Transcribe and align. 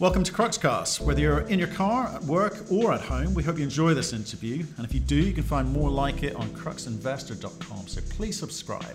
Welcome 0.00 0.22
to 0.22 0.32
Cruxcast. 0.32 1.00
Whether 1.00 1.20
you're 1.22 1.40
in 1.48 1.58
your 1.58 1.66
car, 1.66 2.06
at 2.14 2.22
work, 2.22 2.70
or 2.70 2.92
at 2.92 3.00
home, 3.00 3.34
we 3.34 3.42
hope 3.42 3.58
you 3.58 3.64
enjoy 3.64 3.94
this 3.94 4.12
interview. 4.12 4.64
And 4.76 4.86
if 4.86 4.94
you 4.94 5.00
do, 5.00 5.16
you 5.16 5.32
can 5.32 5.42
find 5.42 5.72
more 5.72 5.90
like 5.90 6.22
it 6.22 6.36
on 6.36 6.46
cruxinvestor.com. 6.50 7.88
So 7.88 8.00
please 8.08 8.38
subscribe. 8.38 8.94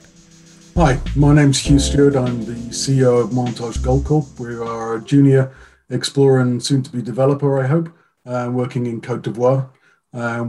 Hi, 0.77 0.97
my 1.17 1.33
name's 1.33 1.59
Hugh 1.59 1.79
Stuart. 1.79 2.15
I'm 2.15 2.45
the 2.45 2.53
CEO 2.69 3.21
of 3.21 3.31
Montage 3.31 3.83
Gold 3.83 4.05
Corp. 4.05 4.39
We 4.39 4.55
are 4.55 4.95
a 4.95 5.01
junior 5.01 5.53
explorer 5.89 6.39
and 6.39 6.63
soon 6.63 6.83
to 6.83 6.89
be 6.89 7.01
developer, 7.01 7.61
I 7.61 7.67
hope, 7.67 7.89
uh, 8.25 8.49
working 8.49 8.85
in 8.85 9.01
Cote 9.01 9.23
d'Ivoire. 9.23 9.69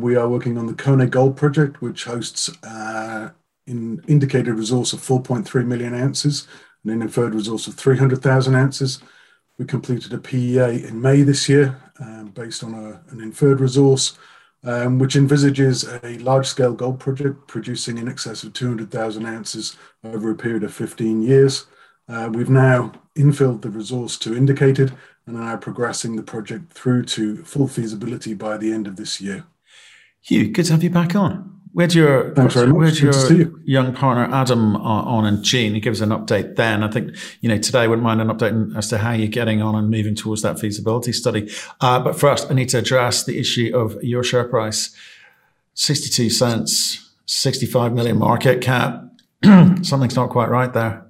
We 0.01 0.15
are 0.15 0.29
working 0.29 0.57
on 0.57 0.67
the 0.67 0.75
Koné 0.75 1.11
Gold 1.11 1.37
Project, 1.37 1.83
which 1.83 2.05
hosts 2.05 2.49
uh, 2.63 3.31
an 3.67 4.05
indicated 4.07 4.55
resource 4.55 4.93
of 4.93 5.01
4.3 5.01 5.67
million 5.67 5.95
ounces 5.95 6.47
and 6.85 6.93
an 6.93 7.03
inferred 7.03 7.35
resource 7.35 7.67
of 7.67 7.75
300,000 7.75 8.55
ounces. 8.55 9.01
We 9.59 9.65
completed 9.65 10.13
a 10.13 10.19
PEA 10.19 10.85
in 10.87 11.01
May 11.01 11.23
this 11.23 11.49
year 11.49 11.81
um, 12.01 12.29
based 12.29 12.65
on 12.65 12.75
a, 12.75 13.01
an 13.13 13.21
inferred 13.21 13.61
resource 13.61 14.19
um, 14.65 14.99
which 14.99 15.17
envisages 15.17 15.85
a 15.85 16.19
large 16.19 16.47
scale 16.47 16.73
gold 16.73 16.99
project 16.99 17.47
producing 17.47 17.99
in 17.99 18.09
excess 18.09 18.43
of 18.43 18.53
200,000 18.53 19.27
ounces 19.27 19.77
over 20.03 20.31
a 20.31 20.35
period 20.35 20.65
of 20.65 20.73
15 20.73 21.23
years. 21.23 21.67
Uh, 22.09 22.31
we've 22.33 22.51
now 22.51 22.93
infilled 23.17 23.63
the 23.63 23.71
resource 23.71 24.19
to 24.19 24.37
indicated 24.37 24.93
and 25.27 25.37
are 25.37 25.53
now 25.53 25.57
progressing 25.57 26.17
the 26.17 26.23
project 26.23 26.73
through 26.73 27.05
to 27.05 27.43
full 27.45 27.69
feasibility 27.69 28.35
by 28.35 28.57
the 28.57 28.73
end 28.73 28.87
of 28.87 28.97
this 28.97 29.21
year. 29.21 29.45
Hugh, 30.21 30.51
good 30.51 30.67
to 30.67 30.73
have 30.73 30.83
you 30.83 30.91
back 30.91 31.15
on. 31.15 31.61
Where'd 31.75 31.93
your, 31.93 32.33
Thanks 32.35 32.55
very 32.55 32.69
much. 32.69 33.01
to 33.01 33.13
see 33.13 33.37
your 33.37 33.49
you. 33.49 33.61
young 33.65 33.93
partner 33.95 34.33
Adam 34.33 34.77
on, 34.77 35.27
and 35.27 35.43
Gene. 35.43 35.75
He 35.75 35.81
gives 35.81 36.01
an 36.01 36.11
update 36.11 36.55
then. 36.55 36.85
I 36.85 36.89
think, 36.89 37.17
you 37.41 37.49
know, 37.49 37.59
today 37.59 37.81
I 37.81 37.87
wouldn't 37.89 38.05
mind 38.05 38.21
an 38.21 38.29
update 38.29 38.77
as 38.77 38.89
to 38.91 38.99
how 38.99 39.11
you're 39.11 39.27
getting 39.27 39.61
on 39.61 39.75
and 39.75 39.91
moving 39.91 40.15
towards 40.15 40.43
that 40.43 40.61
feasibility 40.61 41.13
study. 41.13 41.51
Uh, 41.81 41.99
but 41.99 42.17
first, 42.17 42.49
I 42.49 42.55
need 42.55 42.69
to 42.69 42.79
address 42.79 43.25
the 43.25 43.41
issue 43.41 43.77
of 43.77 44.01
your 44.05 44.23
share 44.23 44.45
price. 44.45 44.95
62 45.75 46.31
cents, 46.31 47.13
65 47.27 47.93
million 47.93 48.19
market 48.19 48.61
cap. 48.61 49.03
Something's 49.45 50.15
not 50.15 50.31
quite 50.31 50.51
right 50.51 50.73
there. 50.73 51.05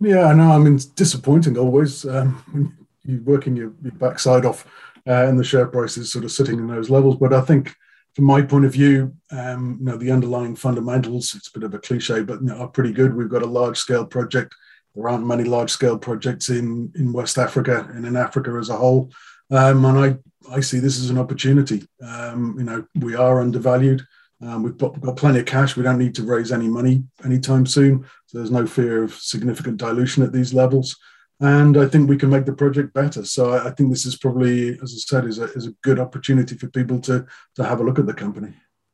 Yeah, 0.00 0.28
I 0.28 0.32
know. 0.32 0.50
I 0.50 0.56
mean, 0.56 0.76
it's 0.76 0.86
disappointing 0.86 1.58
always 1.58 2.06
um, 2.06 2.42
when 2.52 2.72
you're 3.04 3.20
working 3.20 3.54
your, 3.54 3.74
your 3.82 3.92
backside 3.92 4.46
off 4.46 4.66
uh, 5.06 5.26
and 5.26 5.38
the 5.38 5.44
share 5.44 5.66
price 5.66 5.98
is 5.98 6.10
sort 6.10 6.24
of 6.24 6.32
sitting 6.32 6.58
in 6.58 6.68
those 6.68 6.88
levels. 6.88 7.16
But 7.16 7.34
I 7.34 7.42
think, 7.42 7.76
from 8.20 8.26
my 8.26 8.42
point 8.42 8.66
of 8.66 8.72
view, 8.74 9.16
um, 9.30 9.78
you 9.80 9.86
know, 9.86 9.96
the 9.96 10.10
underlying 10.10 10.54
fundamentals, 10.54 11.34
it's 11.34 11.48
a 11.48 11.58
bit 11.58 11.62
of 11.62 11.72
a 11.72 11.78
cliche, 11.78 12.22
but 12.22 12.38
you 12.42 12.48
know, 12.48 12.58
are 12.58 12.68
pretty 12.68 12.92
good. 12.92 13.16
We've 13.16 13.30
got 13.30 13.40
a 13.40 13.46
large 13.46 13.78
scale 13.78 14.04
project. 14.04 14.54
There 14.94 15.08
aren't 15.08 15.26
many 15.26 15.44
large 15.44 15.70
scale 15.70 15.96
projects 15.96 16.50
in, 16.50 16.92
in 16.96 17.14
West 17.14 17.38
Africa 17.38 17.88
and 17.94 18.04
in 18.04 18.16
Africa 18.16 18.58
as 18.60 18.68
a 18.68 18.76
whole. 18.76 19.10
Um, 19.50 19.86
and 19.86 19.98
I, 19.98 20.54
I 20.54 20.60
see 20.60 20.80
this 20.80 21.00
as 21.00 21.08
an 21.08 21.16
opportunity. 21.16 21.88
Um, 22.06 22.56
you 22.58 22.64
know, 22.64 22.84
we 22.96 23.14
are 23.14 23.40
undervalued. 23.40 24.02
Um, 24.42 24.64
we've 24.64 24.76
got, 24.76 25.00
got 25.00 25.16
plenty 25.16 25.38
of 25.38 25.46
cash. 25.46 25.74
We 25.74 25.82
don't 25.82 25.96
need 25.96 26.14
to 26.16 26.22
raise 26.22 26.52
any 26.52 26.68
money 26.68 27.04
anytime 27.24 27.64
soon. 27.64 28.04
So 28.26 28.36
there's 28.36 28.50
no 28.50 28.66
fear 28.66 29.02
of 29.02 29.14
significant 29.14 29.78
dilution 29.78 30.24
at 30.24 30.32
these 30.34 30.52
levels. 30.52 30.94
And 31.40 31.78
I 31.78 31.86
think 31.86 32.08
we 32.08 32.18
can 32.18 32.28
make 32.28 32.44
the 32.44 32.52
project 32.52 32.92
better. 32.92 33.24
So 33.24 33.54
I, 33.54 33.70
think 33.70 33.90
this 33.90 34.04
is 34.04 34.16
probably, 34.16 34.78
as 34.82 34.92
I 34.94 34.98
said, 34.98 35.24
is 35.24 35.38
a, 35.38 35.44
is 35.52 35.66
a 35.66 35.72
good 35.82 35.98
opportunity 35.98 36.54
for 36.54 36.68
people 36.68 37.00
to, 37.00 37.26
to 37.54 37.64
have 37.64 37.80
a 37.80 37.82
look 37.82 37.98
at 37.98 38.06
the 38.06 38.12
company. 38.12 38.52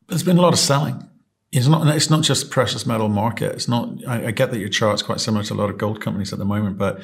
There's 0.09 0.23
been 0.23 0.39
a 0.39 0.43
lot 0.43 0.53
of 0.53 0.59
selling. 0.61 1.09
It's 1.53 1.67
not. 1.67 1.87
It's 1.95 2.11
not 2.11 2.23
just 2.23 2.51
precious 2.51 2.87
metal 2.87 3.09
market. 3.09 3.53
It's 3.53 3.69
not. 3.69 3.89
I, 4.07 4.27
I 4.27 4.31
get 4.31 4.51
that 4.51 4.59
your 4.59 4.69
chart's 4.69 5.03
quite 5.03 5.21
similar 5.21 5.45
to 5.45 5.55
a 5.55 5.57
lot 5.57 5.71
of 5.71 5.79
gold 5.79 6.01
companies 6.01 6.33
at 6.33 6.39
the 6.39 6.45
moment, 6.45 6.77
but 6.77 7.03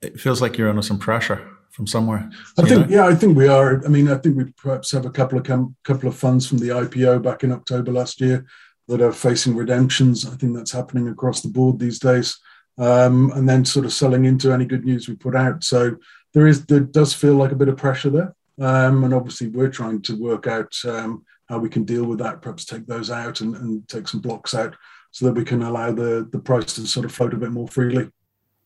it 0.00 0.18
feels 0.18 0.42
like 0.42 0.58
you're 0.58 0.68
under 0.68 0.82
some 0.82 0.98
pressure 0.98 1.46
from 1.70 1.86
somewhere. 1.86 2.30
I 2.58 2.62
think, 2.62 2.90
know? 2.90 2.96
yeah, 2.96 3.06
I 3.06 3.14
think 3.14 3.36
we 3.36 3.48
are. 3.48 3.84
I 3.84 3.88
mean, 3.88 4.08
I 4.08 4.16
think 4.16 4.36
we 4.36 4.44
perhaps 4.56 4.90
have 4.92 5.06
a 5.06 5.10
couple 5.10 5.38
of 5.38 5.44
com- 5.44 5.76
couple 5.84 6.08
of 6.08 6.16
funds 6.16 6.46
from 6.46 6.58
the 6.58 6.68
IPO 6.68 7.22
back 7.22 7.44
in 7.44 7.52
October 7.52 7.92
last 7.92 8.20
year 8.20 8.46
that 8.88 9.00
are 9.00 9.12
facing 9.12 9.56
redemptions. 9.56 10.26
I 10.26 10.36
think 10.36 10.56
that's 10.56 10.72
happening 10.72 11.08
across 11.08 11.40
the 11.40 11.48
board 11.48 11.78
these 11.78 11.98
days, 11.98 12.38
um, 12.78 13.30
and 13.32 13.48
then 13.48 13.64
sort 13.64 13.84
of 13.84 13.92
selling 13.92 14.24
into 14.24 14.52
any 14.52 14.64
good 14.64 14.84
news 14.84 15.08
we 15.08 15.14
put 15.14 15.36
out. 15.36 15.64
So 15.64 15.96
there 16.34 16.46
is 16.46 16.66
there 16.66 16.80
does 16.80 17.12
feel 17.14 17.34
like 17.34 17.52
a 17.52 17.56
bit 17.56 17.68
of 17.68 17.76
pressure 17.76 18.10
there, 18.10 18.34
um, 18.60 19.04
and 19.04 19.14
obviously 19.14 19.48
we're 19.48 19.68
trying 19.68 20.02
to 20.02 20.16
work 20.16 20.46
out 20.46 20.74
um, 20.84 21.24
how 21.48 21.58
we 21.58 21.68
can 21.68 21.84
deal 21.84 22.04
with 22.04 22.18
that. 22.18 22.42
Perhaps 22.42 22.64
take 22.64 22.86
those 22.86 23.10
out 23.10 23.40
and, 23.40 23.54
and 23.56 23.88
take 23.88 24.08
some 24.08 24.20
blocks 24.20 24.54
out 24.54 24.74
so 25.10 25.26
that 25.26 25.34
we 25.34 25.44
can 25.44 25.62
allow 25.62 25.92
the 25.92 26.28
the 26.32 26.38
price 26.38 26.74
to 26.74 26.86
sort 26.86 27.04
of 27.04 27.12
float 27.12 27.34
a 27.34 27.36
bit 27.36 27.50
more 27.50 27.68
freely. 27.68 28.10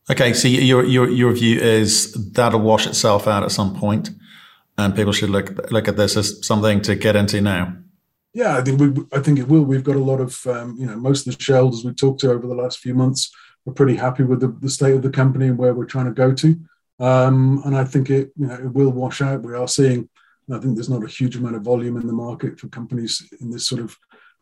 Okay, 0.09 0.33
so 0.33 0.47
your 0.47 0.85
your 0.85 1.09
your 1.09 1.33
view 1.33 1.59
is 1.59 2.13
that'll 2.31 2.61
wash 2.61 2.87
itself 2.87 3.27
out 3.27 3.43
at 3.43 3.51
some 3.51 3.75
point, 3.75 4.11
and 4.77 4.95
people 4.95 5.11
should 5.11 5.29
look 5.29 5.69
look 5.71 5.89
at 5.89 5.97
this 5.97 6.15
as 6.15 6.45
something 6.45 6.81
to 6.81 6.95
get 6.95 7.17
into 7.17 7.41
now. 7.41 7.75
Yeah, 8.33 8.55
I 8.55 8.61
think 8.61 8.79
we. 8.79 8.93
I 9.11 9.19
think 9.19 9.39
it 9.39 9.47
will. 9.49 9.63
We've 9.63 9.83
got 9.83 9.95
a 9.95 9.99
lot 9.99 10.21
of, 10.21 10.45
um, 10.45 10.77
you 10.77 10.85
know, 10.85 10.95
most 10.95 11.25
of 11.25 11.35
the 11.35 11.43
shareholders 11.43 11.83
we've 11.83 11.95
talked 11.95 12.21
to 12.21 12.31
over 12.31 12.47
the 12.47 12.53
last 12.53 12.79
few 12.79 12.93
months 12.93 13.31
are 13.67 13.73
pretty 13.73 13.95
happy 13.95 14.23
with 14.23 14.39
the, 14.39 14.47
the 14.61 14.69
state 14.69 14.95
of 14.95 15.01
the 15.01 15.09
company 15.09 15.47
and 15.47 15.57
where 15.57 15.73
we're 15.73 15.85
trying 15.85 16.05
to 16.05 16.11
go 16.11 16.33
to. 16.33 16.59
Um, 16.99 17.61
and 17.65 17.75
I 17.75 17.83
think 17.83 18.09
it, 18.09 18.31
you 18.37 18.47
know, 18.47 18.55
it 18.55 18.73
will 18.73 18.91
wash 18.91 19.21
out. 19.21 19.43
We 19.43 19.53
are 19.53 19.67
seeing. 19.67 20.09
I 20.49 20.59
think 20.59 20.75
there's 20.75 20.89
not 20.89 21.03
a 21.03 21.07
huge 21.07 21.35
amount 21.35 21.57
of 21.57 21.63
volume 21.63 21.97
in 21.97 22.07
the 22.07 22.13
market 22.13 22.57
for 22.57 22.69
companies 22.69 23.21
in 23.41 23.51
this 23.51 23.67
sort 23.67 23.81
of 23.81 23.97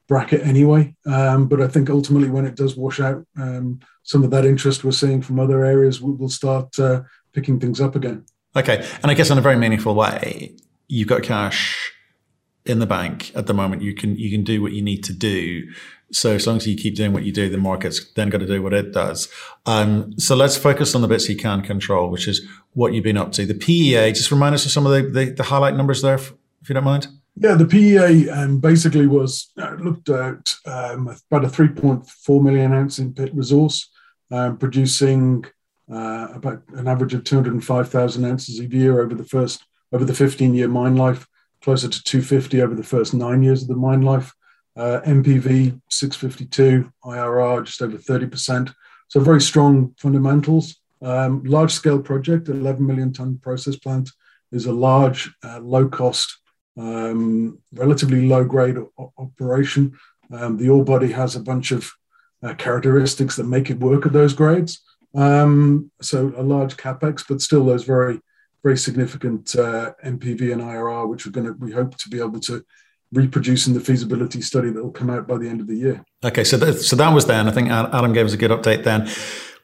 bracket 0.08 0.42
anyway. 0.42 0.96
Um, 1.08 1.48
but 1.48 1.62
I 1.62 1.68
think 1.68 1.90
ultimately, 1.90 2.30
when 2.30 2.46
it 2.46 2.56
does 2.56 2.78
wash 2.78 3.00
out, 3.00 3.26
um, 3.40 3.80
some 4.04 4.24
of 4.24 4.30
that 4.30 4.46
interest 4.46 4.84
we're 4.84 4.92
seeing 4.92 5.24
from 5.24 5.40
other 5.40 5.66
areas 5.66 6.00
will 6.02 6.30
start 6.30 6.78
uh, 6.80 7.02
picking 7.34 7.60
things 7.60 7.82
up 7.82 7.96
again. 7.96 8.24
Okay, 8.56 8.88
and 9.02 9.12
I 9.12 9.16
guess 9.16 9.32
in 9.32 9.38
a 9.40 9.42
very 9.42 9.58
meaningful 9.58 9.96
way, 9.96 10.56
you've 10.88 11.08
got 11.08 11.24
cash 11.24 11.92
in 12.66 12.80
the 12.80 12.86
bank 12.86 13.32
at 13.36 13.48
the 13.48 13.54
moment. 13.54 13.82
You 13.82 13.94
can 13.94 14.16
you 14.16 14.30
can 14.30 14.44
do 14.44 14.62
what 14.62 14.74
you 14.74 14.82
need 14.82 15.04
to 15.06 15.14
do. 15.14 15.72
So 16.12 16.36
as 16.36 16.46
long 16.46 16.58
as 16.58 16.68
you 16.68 16.78
keep 16.78 16.96
doing 16.96 17.14
what 17.14 17.24
you 17.24 17.32
do, 17.32 17.50
the 17.50 17.58
market's 17.58 18.12
then 18.14 18.30
got 18.30 18.40
to 18.40 18.48
do 18.48 18.62
what 18.62 18.74
it 18.74 18.94
does. 18.94 19.28
Um, 19.66 20.18
so 20.20 20.36
let's 20.36 20.56
focus 20.56 20.96
on 20.96 21.02
the 21.02 21.08
bits 21.08 21.28
you 21.28 21.36
can 21.36 21.62
control, 21.62 22.10
which 22.10 22.28
is 22.28 22.48
what 22.74 22.94
you've 22.94 23.04
been 23.04 23.18
up 23.18 23.32
to. 23.34 23.46
The 23.46 23.54
PEA. 23.54 24.12
Just 24.12 24.32
remind 24.32 24.56
us 24.56 24.66
of 24.66 24.72
some 24.72 24.86
of 24.86 24.92
the 24.92 25.10
the, 25.10 25.32
the 25.32 25.44
highlight 25.44 25.76
numbers 25.76 26.02
there, 26.02 26.16
if 26.16 26.70
you 26.70 26.74
don't 26.74 26.84
mind. 26.84 27.08
Yeah, 27.38 27.56
the 27.56 27.66
PEA 27.66 28.30
um, 28.30 28.60
basically 28.60 29.08
was 29.08 29.52
uh, 29.58 29.76
looked 29.80 30.08
at 30.08 30.56
um, 30.66 31.08
about 31.30 31.44
a 31.44 31.50
3.4 31.50 32.42
million 32.42 32.74
ounce 32.74 32.98
in 32.98 33.14
pit 33.14 33.36
resource, 33.36 33.90
um, 34.32 34.58
producing 34.58 35.44
uh, 35.92 36.30
about 36.34 36.64
an 36.76 36.88
average 36.88 37.14
of 37.14 37.26
205,000 37.26 38.26
ounces 38.26 38.60
a 38.60 38.66
year 38.66 39.02
over 39.02 39.14
the 39.14 39.26
first 39.26 39.66
over 39.92 40.06
the 40.06 40.14
15 40.14 40.54
year 40.54 40.68
mine 40.68 40.96
life, 40.96 41.28
closer 41.62 41.88
to 41.88 42.04
250 42.04 42.62
over 42.62 42.74
the 42.74 42.84
first 42.84 43.14
nine 43.14 43.44
years 43.44 43.62
of 43.62 43.68
the 43.68 43.76
mine 43.76 44.02
life. 44.02 44.34
Uh, 44.76 45.00
NPV 45.06 45.80
652, 45.90 46.92
IRR 47.06 47.66
just 47.66 47.82
over 47.82 47.98
30%. 47.98 48.74
So 49.08 49.20
very 49.22 49.42
strong 49.42 49.96
fundamentals. 49.98 50.76
Um, 51.02 51.44
large 51.44 51.72
scale 51.72 52.02
project, 52.02 52.50
11 52.50 52.86
million 52.86 53.14
ton 53.14 53.38
process 53.42 53.78
plant 53.78 54.10
is 54.52 54.66
a 54.66 54.74
large, 54.74 55.34
uh, 55.44 55.60
low 55.60 55.88
cost 55.88 56.38
um, 56.78 57.60
relatively 57.74 58.28
low 58.28 58.44
grade 58.44 58.78
o- 58.78 59.14
operation. 59.18 59.98
Um, 60.32 60.58
the 60.58 60.70
ore 60.70 60.84
body 60.84 61.12
has 61.12 61.36
a 61.36 61.40
bunch 61.40 61.72
of 61.72 61.92
uh, 62.44 62.54
characteristics 62.56 63.36
that 63.36 63.46
make 63.46 63.70
it 63.70 63.80
work 63.80 64.06
at 64.06 64.14
those 64.14 64.34
grades. 64.34 64.82
Um, 65.14 65.92
so 66.02 66.34
a 66.36 66.44
large 66.44 66.76
capex, 66.78 67.24
but 67.28 67.42
still 67.42 67.66
those 67.66 67.86
very, 67.86 68.20
very 68.64 68.78
significant 68.78 69.56
uh, 69.56 69.94
NPV 70.04 70.52
and 70.52 70.62
IRR, 70.62 71.08
which 71.08 71.26
we're 71.26 71.32
going 71.32 71.48
to, 71.48 71.54
we 71.54 71.72
hope 71.72 71.96
to 71.98 72.10
be 72.10 72.20
able 72.20 72.40
to 72.42 72.64
reproduce 73.16 73.68
in 73.68 73.74
the 73.74 73.80
feasibility 73.80 74.42
study 74.42 74.70
that 74.70 74.84
will 74.84 74.92
come 74.92 75.10
out 75.10 75.28
by 75.28 75.38
the 75.38 75.48
end 75.48 75.62
of 75.62 75.68
the 75.68 75.76
year. 75.76 76.04
Okay, 76.24 76.44
so 76.44 76.58
that, 76.58 76.74
so 76.76 76.96
that 76.96 77.14
was 77.14 77.26
then. 77.26 77.48
I 77.48 77.52
think 77.52 77.70
Adam 77.70 78.14
gave 78.14 78.26
us 78.26 78.34
a 78.34 78.38
good 78.38 78.52
update 78.52 78.84
then. 78.84 79.10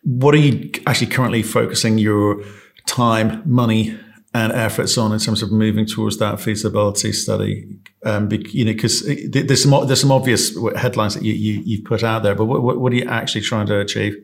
What 0.04 0.34
are 0.34 0.40
you 0.40 0.72
actually 0.88 1.08
currently 1.08 1.44
focusing 1.44 1.98
your 1.98 2.44
time, 2.88 3.44
money, 3.46 4.00
and 4.34 4.54
efforts 4.54 4.98
on 4.98 5.12
in 5.12 5.20
terms 5.20 5.44
of 5.44 5.52
moving 5.52 5.86
towards 5.86 6.18
that 6.18 6.40
feasibility 6.40 7.12
study? 7.12 7.68
Um, 8.06 8.28
be, 8.28 8.46
you 8.52 8.66
know, 8.66 8.72
because 8.72 9.06
there's 9.30 9.64
some 9.64 9.86
there's 9.86 10.02
some 10.02 10.12
obvious 10.12 10.58
headlines 10.76 11.14
that 11.14 11.24
you, 11.24 11.34
you 11.34 11.62
you've 11.66 11.86
put 11.86 12.04
out 12.04 12.24
there, 12.24 12.34
but 12.34 12.46
what, 12.46 12.80
what 12.80 12.94
are 12.94 12.96
you 12.96 13.08
actually 13.08 13.42
trying 13.42 13.68
to 13.68 13.80
achieve? 13.80 14.16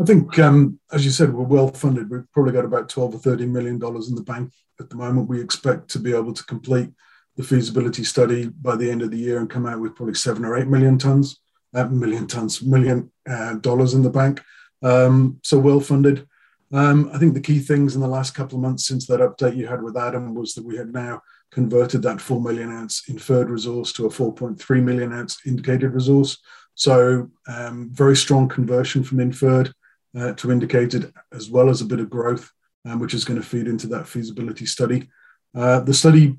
I 0.00 0.04
think, 0.04 0.38
um, 0.40 0.80
as 0.90 1.04
you 1.04 1.12
said, 1.12 1.32
we're 1.32 1.44
well 1.44 1.68
funded. 1.68 2.10
We've 2.10 2.30
probably 2.32 2.52
got 2.52 2.64
about 2.64 2.88
12 2.88 3.14
or 3.14 3.18
13 3.18 3.52
million 3.52 3.78
dollars 3.78 4.08
in 4.08 4.16
the 4.16 4.22
bank 4.22 4.52
at 4.80 4.90
the 4.90 4.96
moment. 4.96 5.28
We 5.28 5.40
expect 5.40 5.88
to 5.90 6.00
be 6.00 6.12
able 6.12 6.32
to 6.32 6.44
complete 6.44 6.90
the 7.36 7.42
feasibility 7.42 8.04
study 8.04 8.46
by 8.46 8.76
the 8.76 8.90
end 8.90 9.02
of 9.02 9.10
the 9.10 9.18
year 9.18 9.38
and 9.38 9.50
come 9.50 9.66
out 9.66 9.80
with 9.80 9.94
probably 9.94 10.14
seven 10.14 10.44
or 10.44 10.56
eight 10.56 10.68
million 10.68 10.98
tons, 10.98 11.40
uh, 11.74 11.86
million 11.86 12.26
tons, 12.26 12.62
million 12.62 13.10
uh, 13.28 13.54
dollars 13.54 13.94
in 13.94 14.02
the 14.02 14.10
bank. 14.10 14.40
Um, 14.82 15.40
so 15.42 15.58
well 15.58 15.80
funded. 15.80 16.26
Um, 16.72 17.10
I 17.12 17.18
think 17.18 17.34
the 17.34 17.40
key 17.40 17.58
things 17.58 17.94
in 17.94 18.00
the 18.00 18.08
last 18.08 18.34
couple 18.34 18.58
of 18.58 18.62
months 18.62 18.86
since 18.86 19.06
that 19.06 19.20
update 19.20 19.56
you 19.56 19.66
had 19.66 19.82
with 19.82 19.96
Adam 19.96 20.34
was 20.34 20.54
that 20.54 20.64
we 20.64 20.76
had 20.76 20.92
now 20.92 21.22
converted 21.50 22.02
that 22.02 22.20
4 22.20 22.40
million 22.40 22.70
ounce 22.70 23.08
inferred 23.08 23.48
resource 23.48 23.92
to 23.94 24.06
a 24.06 24.10
4.3 24.10 24.82
million 24.82 25.12
ounce 25.12 25.38
indicated 25.46 25.92
resource. 25.92 26.38
So, 26.74 27.30
um, 27.46 27.90
very 27.92 28.16
strong 28.16 28.48
conversion 28.48 29.04
from 29.04 29.20
inferred 29.20 29.72
uh, 30.18 30.32
to 30.32 30.50
indicated, 30.50 31.12
as 31.32 31.48
well 31.48 31.68
as 31.68 31.80
a 31.80 31.86
bit 31.86 32.00
of 32.00 32.10
growth. 32.10 32.50
um, 32.84 32.98
which 32.98 33.14
is 33.14 33.24
going 33.24 33.40
to 33.40 33.46
feed 33.46 33.66
into 33.66 33.86
that 33.88 34.06
feasibility 34.06 34.66
study. 34.66 35.08
Uh, 35.54 35.80
the 35.80 35.94
study 35.94 36.36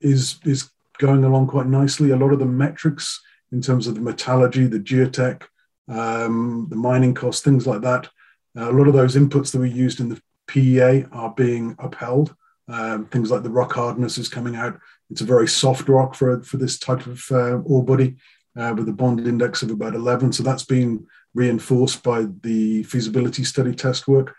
is 0.00 0.38
is 0.44 0.70
going 0.98 1.24
along 1.24 1.46
quite 1.46 1.66
nicely. 1.66 2.10
A 2.10 2.16
lot 2.16 2.32
of 2.32 2.38
the 2.38 2.46
metrics 2.46 3.20
in 3.52 3.62
terms 3.62 3.86
of 3.86 3.94
the 3.94 4.00
metallurgy, 4.00 4.66
the 4.66 4.80
geotech, 4.80 5.42
um, 5.88 6.66
the 6.70 6.76
mining 6.76 7.14
costs, 7.14 7.42
things 7.42 7.66
like 7.66 7.80
that. 7.82 8.08
Uh, 8.56 8.70
a 8.70 8.72
lot 8.72 8.88
of 8.88 8.94
those 8.94 9.16
inputs 9.16 9.52
that 9.52 9.60
we 9.60 9.70
used 9.70 10.00
in 10.00 10.08
the 10.08 10.20
PEA 10.46 11.06
are 11.12 11.32
being 11.34 11.76
upheld. 11.78 12.34
Um, 12.68 13.06
things 13.06 13.30
like 13.30 13.42
the 13.42 13.50
rock 13.50 13.72
hardness 13.72 14.18
is 14.18 14.28
coming 14.28 14.56
out. 14.56 14.78
It's 15.10 15.22
a 15.22 15.26
very 15.26 15.48
soft 15.48 15.88
rock 15.88 16.14
for, 16.14 16.42
for 16.42 16.58
this 16.58 16.78
type 16.78 17.06
of 17.06 17.24
uh, 17.30 17.58
ore 17.58 17.84
body 17.84 18.16
uh, 18.56 18.74
with 18.76 18.88
a 18.88 18.92
bond 18.92 19.26
index 19.26 19.62
of 19.62 19.70
about 19.70 19.94
11. 19.94 20.32
So 20.32 20.42
that's 20.42 20.64
been 20.64 21.06
reinforced 21.34 22.02
by 22.02 22.26
the 22.42 22.82
feasibility 22.82 23.44
study 23.44 23.74
test 23.74 24.06
work. 24.06 24.34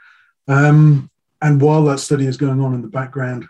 Um, 0.47 1.09
and 1.41 1.61
while 1.61 1.85
that 1.85 1.99
study 1.99 2.27
is 2.27 2.37
going 2.37 2.61
on 2.61 2.73
in 2.73 2.81
the 2.81 2.87
background, 2.87 3.47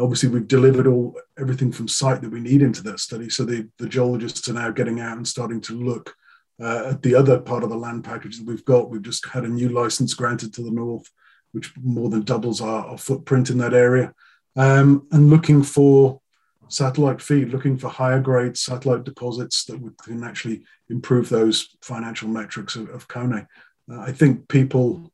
obviously 0.00 0.28
we've 0.28 0.48
delivered 0.48 0.86
all 0.86 1.14
everything 1.38 1.72
from 1.72 1.88
site 1.88 2.20
that 2.22 2.30
we 2.30 2.40
need 2.40 2.62
into 2.62 2.82
that 2.82 3.00
study. 3.00 3.28
So 3.30 3.44
the, 3.44 3.68
the 3.78 3.88
geologists 3.88 4.48
are 4.48 4.54
now 4.54 4.70
getting 4.70 5.00
out 5.00 5.16
and 5.16 5.26
starting 5.26 5.60
to 5.62 5.74
look 5.74 6.14
uh, 6.60 6.90
at 6.90 7.02
the 7.02 7.14
other 7.14 7.38
part 7.40 7.62
of 7.62 7.70
the 7.70 7.76
land 7.76 8.04
package 8.04 8.38
that 8.38 8.46
we've 8.46 8.64
got. 8.64 8.90
We've 8.90 9.02
just 9.02 9.26
had 9.26 9.44
a 9.44 9.48
new 9.48 9.68
license 9.68 10.14
granted 10.14 10.52
to 10.54 10.62
the 10.62 10.70
north, 10.70 11.08
which 11.52 11.72
more 11.82 12.10
than 12.10 12.22
doubles 12.22 12.60
our, 12.60 12.86
our 12.86 12.98
footprint 12.98 13.50
in 13.50 13.58
that 13.58 13.74
area. 13.74 14.12
Um, 14.56 15.06
and 15.12 15.30
looking 15.30 15.62
for 15.62 16.20
satellite 16.68 17.22
feed, 17.22 17.50
looking 17.50 17.78
for 17.78 17.88
higher 17.88 18.20
grade 18.20 18.56
satellite 18.56 19.04
deposits 19.04 19.64
that 19.66 19.80
can 20.02 20.24
actually 20.24 20.64
improve 20.90 21.28
those 21.28 21.76
financial 21.80 22.28
metrics 22.28 22.76
of, 22.76 22.88
of 22.90 23.08
Koné. 23.08 23.46
Uh, 23.90 24.00
I 24.00 24.12
think 24.12 24.48
people 24.48 25.12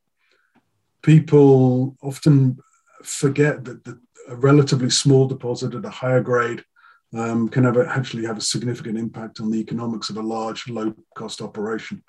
people 1.01 1.95
often 2.01 2.57
forget 3.03 3.63
that 3.65 3.83
the, 3.83 3.99
a 4.27 4.35
relatively 4.35 4.89
small 4.89 5.27
deposit 5.27 5.75
at 5.75 5.85
a 5.85 5.89
higher 5.89 6.21
grade 6.21 6.63
um, 7.13 7.47
can 7.47 7.63
have 7.63 7.77
a, 7.77 7.87
actually 7.87 8.25
have 8.25 8.37
a 8.37 8.41
significant 8.41 8.97
impact 8.97 9.39
on 9.39 9.51
the 9.51 9.59
economics 9.59 10.09
of 10.09 10.17
a 10.17 10.21
large, 10.21 10.67
low 10.67 10.93
cost 11.15 11.41
operation. 11.41 12.03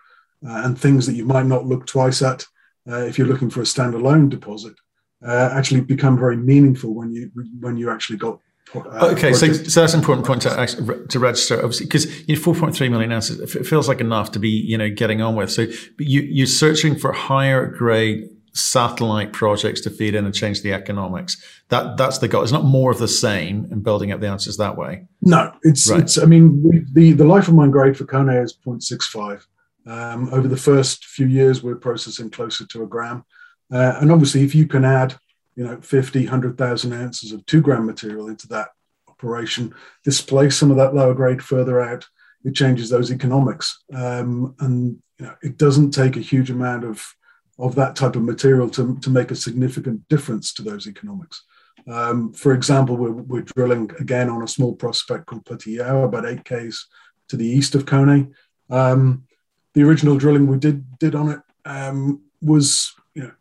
Uh, 0.47 0.63
and 0.65 0.79
things 0.79 1.07
that 1.07 1.15
you 1.15 1.25
might 1.25 1.47
not 1.47 1.65
look 1.65 1.87
twice 1.87 2.21
at 2.23 2.45
uh, 2.89 2.99
if 2.99 3.17
you're 3.17 3.27
looking 3.27 3.51
for 3.51 3.61
a 3.61 3.65
standalone 3.65 4.29
deposit 4.29 4.75
uh, 5.27 5.51
actually 5.53 5.81
become 5.81 6.19
very 6.19 6.37
meaningful 6.37 6.95
when 6.95 7.13
you 7.13 7.31
when 7.61 7.77
you 7.77 7.91
actually 7.91 8.19
got. 8.19 8.39
Uh, 8.75 9.11
okay, 9.13 9.33
so, 9.33 9.53
so 9.53 9.81
that's 9.81 9.95
an 9.95 10.01
important 10.01 10.27
point 10.27 10.43
to, 10.43 11.07
to 11.09 11.19
register, 11.21 11.57
obviously, 11.57 11.87
because 11.87 12.29
you 12.29 12.35
know, 12.35 12.43
4.3 12.43 12.91
million 12.91 13.13
ounces 13.13 13.55
it 13.55 13.65
feels 13.65 13.87
like 13.87 14.01
enough 14.01 14.33
to 14.33 14.41
be 14.41 14.51
you 14.51 14.77
know 14.77 14.91
getting 14.91 15.23
on 15.23 15.37
with. 15.37 15.51
So 15.51 15.63
you, 15.99 16.21
you're 16.23 16.47
searching 16.47 16.97
for 16.97 17.13
higher 17.13 17.67
grade 17.67 18.29
satellite 18.57 19.33
projects 19.33 19.83
to 19.83 19.91
feed 19.91 20.15
in 20.15 20.25
and 20.25 20.35
change 20.35 20.63
the 20.63 20.73
economics. 20.73 21.43
That 21.69 21.97
that's 21.97 22.19
the 22.19 22.29
goal. 22.29 22.43
It's 22.43 22.53
not 22.53 22.65
more 22.65 22.91
of 22.91 22.99
the 22.99 23.09
same 23.09 23.69
and 23.71 23.83
building 23.83 24.13
up 24.13 24.21
the 24.21 24.29
answers 24.29 24.57
that 24.57 24.77
way. 24.77 25.07
No, 25.23 25.53
it's 25.63 25.91
right. 25.91 26.01
it's. 26.01 26.19
I 26.19 26.25
mean, 26.25 26.89
the 26.93 27.13
the 27.13 27.25
life 27.25 27.49
of 27.49 27.55
mine 27.55 27.71
grade 27.71 27.97
for 27.97 28.05
Koné 28.05 28.43
is 28.43 28.57
0.65. 28.67 29.43
Um, 29.87 30.33
over 30.33 30.49
the 30.49 30.57
first 30.57 31.05
few 31.05 31.27
years, 31.27 31.63
we're 31.63 31.77
processing 31.77 32.31
closer 32.31 32.67
to 32.67 32.83
a 32.83 32.87
gram, 32.87 33.25
uh, 33.73 33.99
and 34.01 34.11
obviously, 34.11 34.43
if 34.43 34.55
you 34.55 34.67
can 34.67 34.85
add, 34.85 35.17
you 35.55 35.65
know, 35.65 35.81
50, 35.81 36.21
100,000 36.21 36.93
ounces 36.93 37.33
of 37.33 37.47
two 37.47 37.61
gram 37.61 37.87
material 37.87 38.29
into 38.29 38.49
that 38.49 38.71
operation, 39.07 39.73
displace 40.03 40.57
some 40.57 40.73
of 40.73 40.77
that 40.79 40.95
lower 40.95 41.15
grade 41.15 41.43
further 41.43 41.81
out, 41.81 42.05
it 42.45 42.55
changes 42.55 42.91
those 42.91 43.13
economics, 43.13 43.85
um, 43.95 44.57
and 44.59 44.99
you 45.19 45.27
know, 45.27 45.35
it 45.43 45.57
doesn't 45.57 45.93
take 45.93 46.17
a 46.17 46.21
huge 46.21 46.51
amount 46.51 46.85
of 46.85 47.07
of 47.59 47.75
that 47.75 47.97
type 47.97 48.17
of 48.17 48.23
material 48.23 48.69
to, 48.71 48.99
to 49.01 49.11
make 49.11 49.31
a 49.31 49.37
significant 49.37 50.07
difference 50.09 50.53
to 50.55 50.63
those 50.63 50.87
economics. 50.87 51.43
Um, 51.89 52.33
for 52.33 52.53
example, 52.53 52.97
we're, 52.97 53.13
we're, 53.13 53.43
drilling 53.43 53.91
again 54.01 54.29
on 54.29 54.43
a 54.43 54.49
small 54.49 54.75
prospect 54.75 55.27
called 55.27 55.45
Petit 55.45 55.79
about 55.79 56.27
eight 56.27 56.45
Ks 56.45 56.89
to 57.29 57.37
the 57.37 57.47
east 57.47 57.75
of 57.75 57.85
Koné. 57.85 58.33
Um, 58.71 59.25
the 59.75 59.85
original 59.85 60.17
drilling 60.17 60.47
we 60.47 60.59
did 60.59 60.99
did 60.99 61.15
on 61.15 61.31
it 61.31 61.41
um, 61.65 62.23
was, 62.43 62.93
you 63.15 63.23
know, 63.23 63.33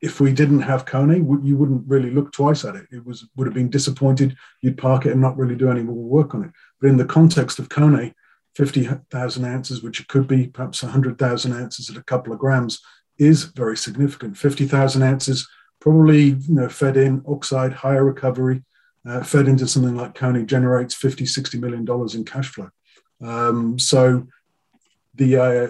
if 0.00 0.20
we 0.20 0.32
didn't 0.32 0.62
have 0.62 0.84
Koné, 0.84 1.16
you 1.44 1.56
wouldn't 1.56 1.86
really 1.86 2.10
look 2.10 2.32
twice 2.32 2.64
at 2.64 2.74
it. 2.74 2.86
It 2.90 3.06
was 3.06 3.28
would 3.36 3.46
have 3.46 3.54
been 3.54 3.70
disappointed. 3.70 4.36
You'd 4.62 4.78
park 4.78 5.06
it 5.06 5.12
and 5.12 5.20
not 5.20 5.36
really 5.36 5.54
do 5.54 5.70
any 5.70 5.82
more 5.82 5.94
work 5.94 6.34
on 6.34 6.44
it. 6.44 6.50
But 6.80 6.90
in 6.90 6.96
the 6.96 7.04
context 7.04 7.60
of 7.60 7.68
Koné, 7.68 8.14
50,000 8.56 9.44
ounces, 9.44 9.82
which 9.82 10.00
it 10.00 10.08
could 10.08 10.26
be 10.26 10.48
perhaps 10.48 10.82
100,000 10.82 11.52
ounces 11.52 11.88
at 11.88 11.96
a 11.96 12.02
couple 12.02 12.32
of 12.32 12.38
grams, 12.38 12.80
is 13.22 13.44
very 13.44 13.76
significant. 13.76 14.36
50,000 14.36 15.02
ounces, 15.02 15.48
probably 15.80 16.22
you 16.22 16.40
know, 16.48 16.68
fed 16.68 16.96
in 16.96 17.22
oxide, 17.26 17.72
higher 17.72 18.04
recovery, 18.04 18.62
uh, 19.06 19.22
fed 19.22 19.48
into 19.48 19.66
something 19.66 19.96
like 19.96 20.14
Koné 20.14 20.46
generates 20.46 20.94
50, 20.94 21.26
60 21.26 21.58
million 21.58 21.84
dollars 21.84 22.14
in 22.14 22.24
cash 22.24 22.48
flow. 22.48 22.70
Um, 23.20 23.78
so 23.78 24.26
the, 25.14 25.36
uh, 25.36 25.68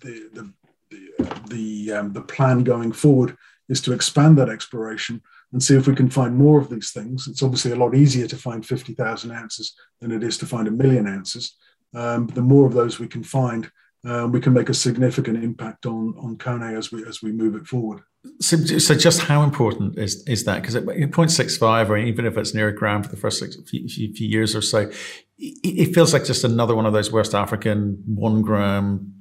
the, 0.00 0.52
the, 0.88 1.34
the, 1.48 1.92
um, 1.92 2.12
the 2.12 2.22
plan 2.22 2.64
going 2.64 2.92
forward 2.92 3.36
is 3.68 3.80
to 3.82 3.92
expand 3.92 4.36
that 4.38 4.48
exploration 4.48 5.22
and 5.52 5.62
see 5.62 5.76
if 5.76 5.86
we 5.86 5.94
can 5.94 6.10
find 6.10 6.36
more 6.36 6.60
of 6.60 6.68
these 6.70 6.92
things. 6.92 7.26
It's 7.26 7.42
obviously 7.42 7.72
a 7.72 7.76
lot 7.76 7.94
easier 7.94 8.26
to 8.26 8.36
find 8.36 8.64
50,000 8.64 9.30
ounces 9.30 9.74
than 10.00 10.12
it 10.12 10.22
is 10.22 10.38
to 10.38 10.46
find 10.46 10.68
a 10.68 10.72
million 10.72 11.06
ounces. 11.06 11.56
Um, 11.94 12.28
the 12.28 12.42
more 12.42 12.66
of 12.66 12.72
those 12.72 12.98
we 12.98 13.08
can 13.08 13.24
find, 13.24 13.70
uh, 14.06 14.28
we 14.30 14.40
can 14.40 14.52
make 14.52 14.68
a 14.68 14.74
significant 14.74 15.42
impact 15.42 15.86
on 15.86 16.14
on 16.18 16.36
Koné 16.36 16.76
as 16.76 16.90
we 16.90 17.04
as 17.06 17.22
we 17.22 17.32
move 17.32 17.54
it 17.54 17.66
forward. 17.66 18.02
So, 18.40 18.56
so 18.56 18.94
just 18.94 19.22
how 19.22 19.42
important 19.42 19.98
is 19.98 20.22
is 20.26 20.44
that? 20.44 20.60
Because 20.60 20.76
at 20.76 20.84
0.65, 20.84 21.88
or 21.88 21.96
even 21.96 22.26
if 22.26 22.36
it's 22.36 22.54
near 22.54 22.68
a 22.68 22.74
gram 22.74 23.02
for 23.02 23.08
the 23.08 23.16
first 23.16 23.38
six, 23.38 23.56
few, 23.68 23.88
few 23.88 24.28
years 24.28 24.54
or 24.54 24.60
so, 24.60 24.90
it, 25.38 25.58
it 25.62 25.94
feels 25.94 26.12
like 26.12 26.24
just 26.24 26.44
another 26.44 26.74
one 26.74 26.86
of 26.86 26.92
those 26.92 27.10
West 27.10 27.34
African 27.34 28.02
one 28.06 28.42
gram 28.42 29.14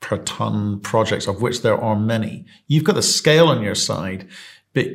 per 0.00 0.18
ton 0.18 0.80
projects, 0.80 1.26
of 1.26 1.42
which 1.42 1.62
there 1.62 1.80
are 1.80 1.96
many. 1.96 2.44
You've 2.68 2.84
got 2.84 2.94
the 2.94 3.02
scale 3.02 3.48
on 3.48 3.62
your 3.62 3.74
side, 3.74 4.28
but 4.72 4.86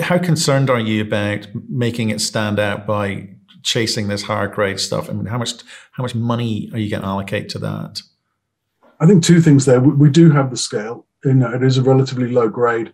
how 0.00 0.18
concerned 0.18 0.70
are 0.70 0.80
you 0.80 1.02
about 1.02 1.48
making 1.68 2.10
it 2.10 2.20
stand 2.20 2.60
out 2.60 2.86
by 2.86 3.28
chasing 3.62 4.08
this 4.08 4.22
higher 4.22 4.48
grade 4.48 4.78
stuff? 4.78 5.10
I 5.10 5.14
mean, 5.14 5.26
how 5.26 5.38
much 5.38 5.54
how 5.92 6.02
much 6.02 6.14
money 6.14 6.70
are 6.72 6.78
you 6.78 6.90
going 6.90 7.02
to 7.02 7.08
allocate 7.08 7.48
to 7.50 7.58
that? 7.60 8.02
I 9.00 9.06
think 9.06 9.24
two 9.24 9.40
things 9.40 9.64
there. 9.64 9.80
We, 9.80 9.94
we 9.94 10.10
do 10.10 10.30
have 10.30 10.50
the 10.50 10.56
scale. 10.56 11.06
You 11.24 11.34
know, 11.34 11.52
it 11.52 11.62
is 11.62 11.78
a 11.78 11.82
relatively 11.82 12.28
low 12.28 12.48
grade, 12.48 12.92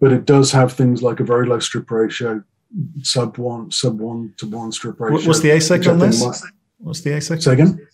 but 0.00 0.12
it 0.12 0.24
does 0.24 0.52
have 0.52 0.72
things 0.72 1.02
like 1.02 1.20
a 1.20 1.24
very 1.24 1.46
low 1.46 1.58
strip 1.58 1.90
ratio, 1.90 2.42
sub 3.02 3.38
one, 3.38 3.70
sub 3.70 4.00
one 4.00 4.34
to 4.38 4.46
one 4.46 4.72
strip 4.72 5.00
ratio. 5.00 5.26
What's 5.26 5.40
the 5.40 5.50
AISC 5.50 5.90
on 5.90 5.98
this? 5.98 6.22
What's 6.78 7.00
the 7.00 7.10
AISC? 7.10 7.42
Say 7.42 7.52
again. 7.52 7.86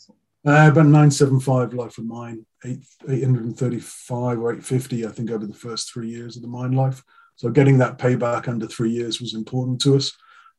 Uh, 0.47 0.69
about 0.71 0.85
975 0.85 1.73
life 1.73 1.97
of 1.97 2.05
mine, 2.05 2.45
8, 2.67 2.79
835 3.09 4.39
or 4.39 4.51
850, 4.53 5.07
I 5.07 5.09
think, 5.09 5.31
over 5.31 5.47
the 5.47 5.55
first 5.55 5.91
three 5.91 6.11
years 6.11 6.37
of 6.37 6.43
the 6.43 6.49
mine 6.49 6.73
life. 6.73 7.03
So 7.37 7.49
getting 7.49 7.79
that 7.79 7.97
payback 7.97 8.47
under 8.47 8.67
three 8.67 8.91
years 8.91 9.23
was 9.23 9.33
important 9.33 9.81
to 9.83 9.97
us. 9.97 10.13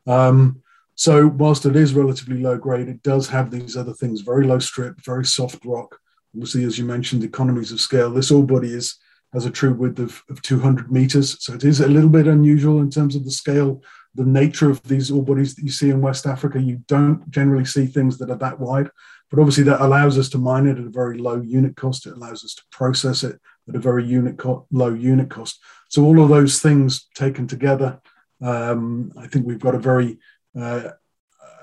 Um, 0.08 0.64
so 0.96 1.28
whilst 1.28 1.68
it 1.68 1.76
is 1.76 1.94
relatively 1.94 2.42
low 2.42 2.58
grade, 2.58 2.88
it 2.88 3.04
does 3.04 3.30
have 3.30 3.52
these 3.52 3.78
other 3.78 3.94
things: 3.94 4.22
very 4.22 4.46
low 4.46 4.60
strip, 4.60 5.02
very 5.02 5.26
soft 5.26 5.64
rock, 5.66 6.00
Obviously, 6.36 6.66
as 6.66 6.78
you 6.78 6.86
mentioned, 6.86 7.24
economies 7.24 7.72
of 7.72 7.80
scale. 7.80 8.12
This 8.12 8.32
ore 8.32 8.46
body 8.46 8.74
is 8.74 8.98
has 9.34 9.46
a 9.46 9.52
true 9.52 9.74
width 9.74 10.00
of, 10.00 10.24
of 10.30 10.42
200 10.42 10.92
meters, 10.92 11.44
so 11.44 11.54
it 11.54 11.64
is 11.64 11.82
a 11.82 11.88
little 11.88 12.10
bit 12.10 12.28
unusual 12.28 12.80
in 12.80 12.90
terms 12.90 13.16
of 13.16 13.26
the 13.26 13.32
scale, 13.32 13.82
the 14.14 14.24
nature 14.24 14.70
of 14.70 14.82
these 14.84 15.12
ore 15.12 15.24
bodies 15.24 15.56
that 15.56 15.64
you 15.64 15.72
see 15.72 15.90
in 15.90 16.00
West 16.00 16.26
Africa. 16.26 16.62
You 16.62 16.78
don't 16.88 17.30
generally 17.30 17.66
see 17.66 17.86
things 17.86 18.18
that 18.20 18.30
are 18.30 18.38
that 18.38 18.60
wide, 18.60 18.90
but 19.30 19.40
obviously 19.40 19.66
that 19.66 19.82
allows 19.82 20.18
us 20.18 20.30
to 20.30 20.38
mine 20.38 20.68
it 20.68 20.78
at 20.78 20.86
a 20.86 20.90
very 20.90 21.18
low 21.18 21.42
unit 21.42 21.76
cost. 21.76 22.06
It 22.06 22.14
allows 22.14 22.46
us 22.46 22.56
to 22.56 22.64
process 22.72 23.24
it 23.24 23.40
at 23.68 23.76
a 23.76 23.80
very 23.80 24.06
unit 24.06 24.38
co- 24.38 24.68
low 24.72 24.94
unit 24.94 25.30
cost. 25.30 25.60
So 25.90 26.04
all 26.04 26.22
of 26.22 26.30
those 26.30 26.62
things 26.62 27.08
taken 27.16 27.46
together, 27.46 28.00
um, 28.42 29.12
I 29.18 29.28
think 29.28 29.46
we've 29.46 29.60
got 29.60 29.76
a 29.76 29.80
very 29.80 30.18
uh, 30.58 30.92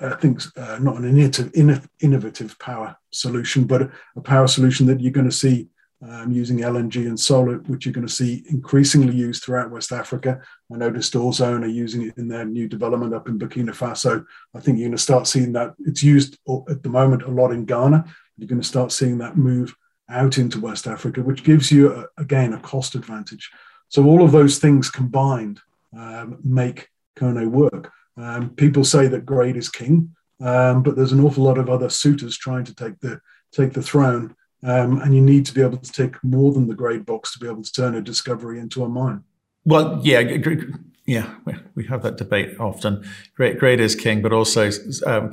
I 0.02 0.16
think 0.16 0.42
uh, 0.56 0.78
not 0.80 0.97
an 0.97 1.04
innovative, 1.04 1.88
innovative 2.00 2.59
power 2.59 2.97
solution, 3.11 3.64
but 3.64 3.90
a 4.16 4.21
power 4.21 4.49
solution 4.49 4.87
that 4.87 5.00
you're 5.00 5.12
going 5.12 5.30
to 5.30 5.37
see 5.37 5.68
um, 6.02 6.32
using 6.32 6.59
LNG 6.59 7.06
and 7.06 7.18
solar, 7.18 7.59
which 7.59 7.87
you're 7.87 7.92
going 7.92 8.06
to 8.06 8.12
see 8.12 8.44
increasingly 8.49 9.14
used 9.14 9.44
throughout 9.44 9.71
West 9.71 9.92
Africa. 9.92 10.40
I 10.73 10.76
noticed 10.76 11.14
Orezone 11.14 11.62
are 11.62 11.66
using 11.66 12.02
it 12.02 12.18
in 12.18 12.26
their 12.26 12.44
new 12.44 12.68
development 12.68 13.14
up 13.14 13.28
in 13.28 13.38
Burkina 13.38 13.71
Faso. 13.71 14.25
I 14.54 14.61
think 14.61 14.78
you're 14.78 14.88
going 14.88 14.97
to 14.97 15.02
start 15.02 15.28
seeing 15.28 15.52
that. 15.52 15.75
It's 15.87 16.02
used 16.02 16.38
at 16.68 16.82
the 16.82 16.88
moment 16.88 17.23
a 17.23 17.30
lot 17.30 17.52
in 17.52 17.64
Ghana. 17.64 18.04
You're 18.37 18.49
going 18.49 18.61
to 18.61 18.66
start 18.66 18.90
seeing 18.90 19.18
that 19.18 19.37
move 19.37 19.75
out 20.09 20.38
into 20.38 20.61
West 20.61 20.87
Africa, 20.88 21.23
which 21.23 21.44
gives 21.44 21.71
you, 21.71 21.92
a, 21.92 22.06
again, 22.21 22.52
a 22.52 22.59
cost 22.59 22.97
advantage. 22.97 23.50
So 23.88 24.04
all 24.04 24.25
of 24.25 24.32
those 24.32 24.59
things 24.59 24.90
combined 24.90 25.61
um, 25.97 26.38
make 26.42 26.88
Koné 27.16 27.47
work. 27.47 27.92
Um, 28.16 28.50
people 28.50 28.85
say 28.85 29.09
that 29.09 29.26
grade 29.26 29.57
is 29.57 29.69
king, 29.69 30.14
um, 30.40 30.83
but 30.83 30.97
there's 30.97 31.12
an 31.12 31.25
awful 31.25 31.45
lot 31.45 31.59
of 31.59 31.71
other 31.71 31.88
suitors 31.88 32.37
trying 32.37 32.64
to 32.64 32.75
take 32.75 33.00
the 33.00 33.21
take 33.52 33.73
the 33.73 33.83
throne, 33.83 34.35
um, 34.62 35.00
and 35.00 35.14
you 35.14 35.21
need 35.21 35.47
to 35.47 35.54
be 35.54 35.61
able 35.61 35.78
to 35.78 35.92
take 35.92 36.23
more 36.25 36.52
than 36.52 36.69
the 36.69 36.75
grade 36.75 37.04
box 37.04 37.33
to 37.33 37.38
be 37.38 37.47
able 37.47 37.62
to 37.62 37.73
turn 37.73 37.95
a 37.95 38.00
discovery 38.00 38.59
into 38.59 38.85
a 38.85 38.88
mine. 38.88 39.23
Well, 39.64 40.00
yeah, 40.02 40.21
yeah, 41.07 41.35
we, 41.75 41.87
have 41.87 42.02
that 42.02 42.16
debate 42.16 42.59
often. 42.59 43.04
Grade, 43.35 43.59
grade 43.59 43.81
is 43.81 43.95
king, 43.95 44.23
but 44.23 44.33
also 44.33 44.71
um, 45.07 45.31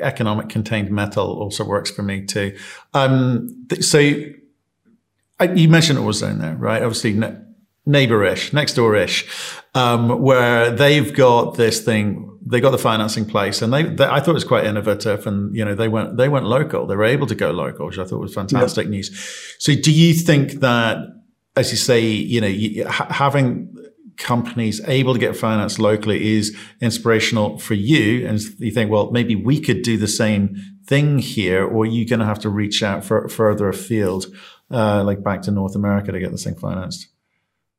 economic 0.00 0.48
contained 0.48 0.90
metal 0.90 1.38
also 1.38 1.64
works 1.64 1.90
for 1.90 2.02
me 2.02 2.24
too. 2.24 2.56
Um, 2.94 3.66
th- 3.68 3.84
so 3.84 3.98
you 3.98 5.68
mentioned 5.68 5.98
Orezone 5.98 6.40
there, 6.40 6.56
right? 6.56 6.82
Obviously, 6.82 7.12
ne- 7.14 7.38
neighbor-ish, 7.86 8.52
next 8.52 8.74
door-ish, 8.74 9.28
um, 9.74 10.20
where 10.20 10.70
they've 10.70 11.14
got 11.14 11.56
this 11.56 11.84
thing. 11.84 12.26
They 12.44 12.60
got 12.60 12.70
the 12.70 12.78
financing 12.78 13.26
place, 13.26 13.62
and 13.62 13.72
they, 13.72 13.84
they, 13.84 14.04
I 14.04 14.20
thought 14.20 14.30
it 14.30 14.34
was 14.34 14.44
quite 14.44 14.64
innovative. 14.64 15.26
And 15.26 15.54
you 15.54 15.64
know, 15.64 15.74
they 15.74 15.88
went 15.88 16.16
they 16.16 16.28
went 16.28 16.46
local. 16.46 16.86
They 16.86 16.96
were 16.96 17.04
able 17.04 17.26
to 17.26 17.34
go 17.34 17.50
local, 17.50 17.86
which 17.86 17.98
I 17.98 18.04
thought 18.04 18.20
was 18.20 18.34
fantastic 18.34 18.86
yeah. 18.86 18.90
news. 18.90 19.56
So, 19.58 19.74
do 19.74 19.92
you 19.92 20.14
think 20.14 20.60
that, 20.60 20.98
as 21.56 21.70
you 21.70 21.76
say, 21.76 22.00
you 22.00 22.40
know, 22.40 22.46
you, 22.46 22.84
having 22.86 23.74
companies 24.20 24.80
able 24.86 25.14
to 25.14 25.18
get 25.18 25.36
finance 25.36 25.78
locally 25.78 26.36
is 26.36 26.56
inspirational 26.80 27.58
for 27.58 27.74
you. 27.74 28.26
And 28.26 28.38
you 28.58 28.70
think, 28.70 28.90
well, 28.90 29.10
maybe 29.10 29.34
we 29.34 29.60
could 29.60 29.82
do 29.82 29.96
the 29.96 30.06
same 30.06 30.56
thing 30.86 31.18
here, 31.18 31.66
or 31.66 31.86
you're 31.86 32.08
going 32.08 32.20
to 32.20 32.26
have 32.26 32.38
to 32.40 32.50
reach 32.50 32.82
out 32.82 33.04
for, 33.04 33.28
further 33.28 33.68
afield, 33.68 34.26
uh, 34.70 35.02
like 35.04 35.24
back 35.24 35.42
to 35.42 35.50
North 35.50 35.74
America 35.74 36.12
to 36.12 36.20
get 36.20 36.30
this 36.30 36.44
thing 36.44 36.54
financed. 36.54 37.08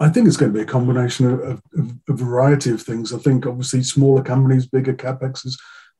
I 0.02 0.10
think 0.10 0.28
it's 0.28 0.38
going 0.38 0.52
to 0.52 0.58
be 0.58 0.64
a 0.64 0.68
combination 0.68 1.28
of, 1.28 1.42
of, 1.42 1.62
of 1.78 1.92
a 2.10 2.14
variety 2.14 2.72
of 2.72 2.82
things. 2.82 3.14
I 3.14 3.20
think 3.20 3.46
obviously 3.46 3.84
smaller 3.84 4.24
companies, 4.24 4.66
bigger 4.66 4.96
capexes, 4.96 5.54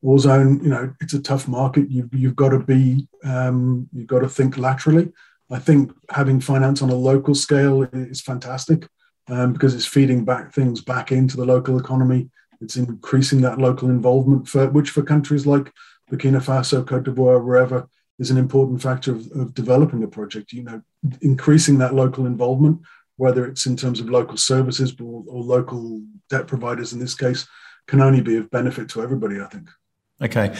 Orezone, 0.04 0.60
you 0.60 0.70
know, 0.70 0.92
it's 1.00 1.14
a 1.14 1.22
tough 1.22 1.46
market. 1.46 1.88
You've, 1.88 2.12
you've 2.12 2.34
got 2.34 2.48
to 2.48 2.58
be, 2.58 3.06
um, 3.24 3.88
you've 3.92 4.08
got 4.08 4.20
to 4.20 4.28
think 4.28 4.58
laterally. 4.58 5.12
I 5.52 5.60
think 5.60 5.92
having 6.10 6.40
finance 6.40 6.82
on 6.82 6.90
a 6.90 6.94
local 6.94 7.36
scale 7.36 7.84
is 7.92 8.20
fantastic 8.20 8.88
um, 9.28 9.52
because 9.52 9.74
it's 9.74 9.86
feeding 9.86 10.24
back 10.24 10.52
things 10.52 10.80
back 10.80 11.12
into 11.12 11.36
the 11.36 11.44
local 11.44 11.78
economy. 11.78 12.28
It's 12.60 12.76
increasing 12.76 13.40
that 13.42 13.58
local 13.58 13.88
involvement, 13.88 14.48
for, 14.48 14.68
which 14.68 14.90
for 14.90 15.02
countries 15.02 15.46
like 15.46 15.72
Burkina 16.10 16.42
Faso, 16.42 16.84
Cote 16.84 17.04
d'Ivoire, 17.04 17.44
wherever, 17.44 17.88
is 18.18 18.30
an 18.32 18.38
important 18.38 18.82
factor 18.82 19.12
of, 19.12 19.30
of 19.32 19.54
developing 19.54 20.02
a 20.02 20.08
project. 20.08 20.52
You 20.52 20.64
know, 20.64 20.82
increasing 21.20 21.78
that 21.78 21.94
local 21.94 22.26
involvement, 22.26 22.80
whether 23.16 23.46
it's 23.46 23.66
in 23.66 23.76
terms 23.76 24.00
of 24.00 24.08
local 24.08 24.36
services 24.36 24.94
or, 25.00 25.24
or 25.28 25.42
local 25.42 26.02
debt 26.28 26.46
providers 26.46 26.92
in 26.92 26.98
this 26.98 27.14
case, 27.14 27.46
can 27.86 28.00
only 28.00 28.20
be 28.20 28.36
of 28.36 28.50
benefit 28.50 28.88
to 28.90 29.02
everybody. 29.02 29.40
I 29.40 29.46
think. 29.46 29.68
Okay, 30.20 30.54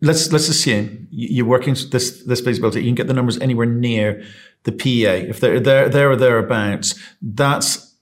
let's 0.00 0.32
let's 0.32 0.48
assume 0.48 1.08
you're 1.10 1.46
working 1.46 1.76
this 1.90 2.24
this 2.24 2.40
feasibility. 2.40 2.80
You 2.80 2.88
can 2.88 2.94
get 2.94 3.06
the 3.06 3.14
numbers 3.14 3.38
anywhere 3.38 3.66
near 3.66 4.24
the 4.64 4.72
PEA, 4.72 5.28
if 5.28 5.40
they're 5.40 5.60
there, 5.60 5.88
there 5.88 6.10
or 6.10 6.16
thereabouts, 6.16 6.98
that's 7.22 7.94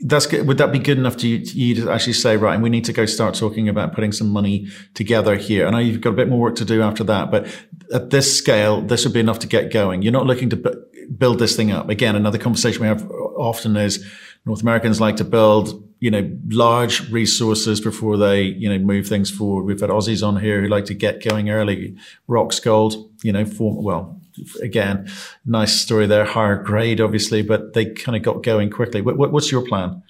that's 0.00 0.26
good. 0.26 0.46
Would 0.46 0.58
that 0.58 0.72
be 0.72 0.78
good 0.78 0.98
enough 0.98 1.16
to 1.18 1.28
you, 1.28 1.44
to 1.44 1.58
you, 1.58 1.74
to 1.76 1.90
actually 1.90 2.12
say, 2.14 2.36
right, 2.36 2.54
and 2.54 2.62
we 2.62 2.68
need 2.68 2.84
to 2.86 2.92
go 2.92 3.06
start 3.06 3.34
talking 3.34 3.68
about 3.68 3.94
putting 3.94 4.12
some 4.12 4.28
money 4.28 4.66
together 4.92 5.36
here? 5.36 5.66
I 5.66 5.70
know 5.70 5.78
you've 5.78 6.00
got 6.00 6.10
a 6.10 6.16
bit 6.16 6.28
more 6.28 6.40
work 6.40 6.56
to 6.56 6.64
do 6.64 6.82
after 6.82 7.04
that, 7.04 7.30
but 7.30 7.46
at 7.92 8.10
this 8.10 8.36
scale, 8.36 8.82
this 8.82 9.04
would 9.04 9.14
be 9.14 9.20
enough 9.20 9.38
to 9.40 9.46
get 9.46 9.72
going. 9.72 10.02
You're 10.02 10.12
not 10.12 10.26
looking 10.26 10.50
to 10.50 10.83
build 11.16 11.38
this 11.38 11.56
thing 11.56 11.70
up. 11.70 11.88
Again, 11.88 12.16
another 12.16 12.38
conversation 12.38 12.82
we 12.82 12.88
have 12.88 13.08
often 13.36 13.76
is 13.76 14.04
North 14.46 14.62
Americans 14.62 15.00
like 15.00 15.16
to 15.16 15.24
build, 15.24 15.82
you 16.00 16.10
know, 16.10 16.30
large 16.48 17.10
resources 17.10 17.80
before 17.80 18.16
they, 18.16 18.42
you 18.42 18.68
know, 18.68 18.78
move 18.78 19.06
things 19.06 19.30
forward. 19.30 19.64
We've 19.64 19.80
had 19.80 19.90
Aussies 19.90 20.26
on 20.26 20.40
here 20.40 20.60
who 20.60 20.68
like 20.68 20.84
to 20.86 20.94
get 20.94 21.22
going 21.22 21.50
early. 21.50 21.96
Roxgold, 22.28 23.10
you 23.22 23.32
know, 23.32 23.44
form, 23.44 23.82
well, 23.82 24.20
again, 24.62 25.10
nice 25.46 25.80
story 25.80 26.06
there, 26.06 26.24
higher 26.24 26.56
grade, 26.56 27.00
obviously, 27.00 27.42
but 27.42 27.72
they 27.72 27.86
kind 27.86 28.16
of 28.16 28.22
got 28.22 28.42
going 28.42 28.70
quickly. 28.70 29.00
What, 29.00 29.16
what, 29.16 29.32
what's 29.32 29.50
your 29.50 29.66
plan? 29.66 30.02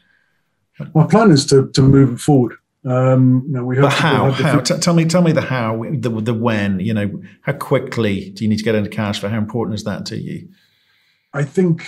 My 0.94 1.06
plan 1.06 1.30
is 1.30 1.46
to, 1.46 1.70
to 1.70 1.82
move 1.82 2.14
it 2.14 2.20
forward. 2.20 2.56
Um, 2.86 3.44
you 3.46 3.52
know, 3.52 3.64
we 3.64 3.76
have 3.76 3.84
but 3.84 3.92
how? 3.92 4.30
how? 4.32 4.60
T- 4.60 4.78
tell 4.78 4.94
me, 4.94 5.04
tell 5.04 5.22
me 5.22 5.32
the 5.32 5.40
how, 5.40 5.84
the, 5.90 6.10
the 6.10 6.34
when. 6.34 6.80
You 6.80 6.92
know, 6.92 7.22
how 7.42 7.52
quickly 7.52 8.30
do 8.30 8.44
you 8.44 8.50
need 8.50 8.58
to 8.58 8.64
get 8.64 8.74
into 8.74 8.90
cash 8.90 9.20
for? 9.20 9.28
How 9.28 9.38
important 9.38 9.76
is 9.76 9.84
that 9.84 10.04
to 10.06 10.16
you? 10.16 10.48
I 11.34 11.44
think. 11.44 11.84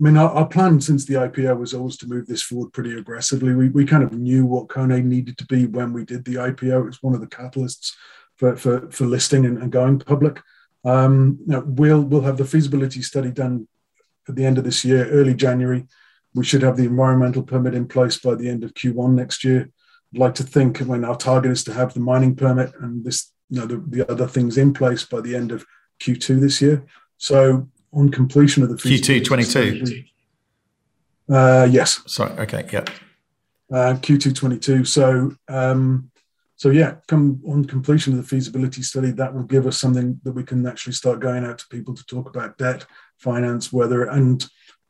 I 0.00 0.04
mean, 0.04 0.16
our, 0.16 0.30
our, 0.30 0.46
plan 0.46 0.80
since 0.80 1.06
the 1.06 1.14
IPO 1.14 1.58
was 1.58 1.74
always 1.74 1.96
to 1.96 2.06
move 2.06 2.28
this 2.28 2.40
forward 2.40 2.72
pretty 2.72 2.96
aggressively. 2.96 3.52
We, 3.52 3.68
we 3.68 3.84
kind 3.84 4.04
of 4.04 4.12
knew 4.12 4.46
what 4.46 4.68
Koné 4.68 5.02
needed 5.02 5.36
to 5.38 5.46
be 5.46 5.66
when 5.66 5.92
we 5.92 6.04
did 6.04 6.24
the 6.24 6.36
IPO. 6.36 6.82
It 6.82 6.86
was 6.86 7.02
one 7.02 7.14
of 7.14 7.20
the 7.20 7.26
catalysts 7.26 7.94
for, 8.36 8.54
for, 8.54 8.88
for 8.92 9.06
listing 9.06 9.44
and, 9.44 9.58
and 9.58 9.72
going 9.72 9.98
public. 9.98 10.40
Um, 10.84 11.40
we'll 11.46 12.02
we'll 12.02 12.22
have 12.22 12.36
the 12.36 12.44
feasibility 12.44 13.02
study 13.02 13.32
done 13.32 13.66
at 14.28 14.36
the 14.36 14.44
end 14.44 14.58
of 14.58 14.64
this 14.64 14.84
year, 14.84 15.08
early 15.08 15.34
January. 15.34 15.86
We 16.34 16.44
should 16.44 16.62
have 16.62 16.76
the 16.76 16.84
environmental 16.84 17.42
permit 17.42 17.74
in 17.74 17.88
place 17.88 18.18
by 18.18 18.36
the 18.36 18.48
end 18.48 18.62
of 18.62 18.74
Q1 18.74 19.14
next 19.14 19.42
year. 19.42 19.68
I'd 20.14 20.20
like 20.20 20.34
to 20.36 20.44
think 20.44 20.78
when 20.78 21.04
our 21.04 21.16
target 21.16 21.50
is 21.50 21.64
to 21.64 21.72
have 21.72 21.94
the 21.94 22.00
mining 22.00 22.36
permit 22.36 22.72
and 22.80 23.04
this, 23.04 23.32
you 23.50 23.60
know, 23.60 23.66
the, 23.66 23.82
the 23.88 24.10
other 24.10 24.26
things 24.26 24.56
in 24.56 24.72
place 24.72 25.04
by 25.04 25.20
the 25.20 25.34
end 25.34 25.50
of 25.50 25.66
Q2 26.00 26.40
this 26.40 26.62
year. 26.62 26.86
So 27.16 27.68
on 27.92 28.10
completion 28.10 28.62
of 28.62 28.68
the 28.68 28.76
Q2 28.76 29.24
22. 29.24 30.04
Uh, 31.30 31.68
yes. 31.70 32.00
Sorry. 32.06 32.32
Okay. 32.38 32.66
Yeah. 32.72 32.84
Uh, 33.70 33.94
Q2 33.94 34.34
22. 34.34 34.84
So 34.84 35.32
um, 35.48 36.10
so 36.58 36.70
yeah, 36.70 36.96
come 37.06 37.40
on 37.46 37.64
completion 37.64 38.12
of 38.12 38.18
the 38.18 38.26
feasibility 38.26 38.82
study, 38.82 39.12
that 39.12 39.32
will 39.32 39.44
give 39.44 39.64
us 39.68 39.78
something 39.78 40.20
that 40.24 40.32
we 40.32 40.42
can 40.42 40.66
actually 40.66 40.94
start 40.94 41.20
going 41.20 41.44
out 41.44 41.58
to 41.58 41.68
people 41.68 41.94
to 41.94 42.04
talk 42.04 42.28
about 42.28 42.58
debt, 42.58 42.84
finance, 43.16 43.72
weather, 43.72 44.06
and 44.06 44.44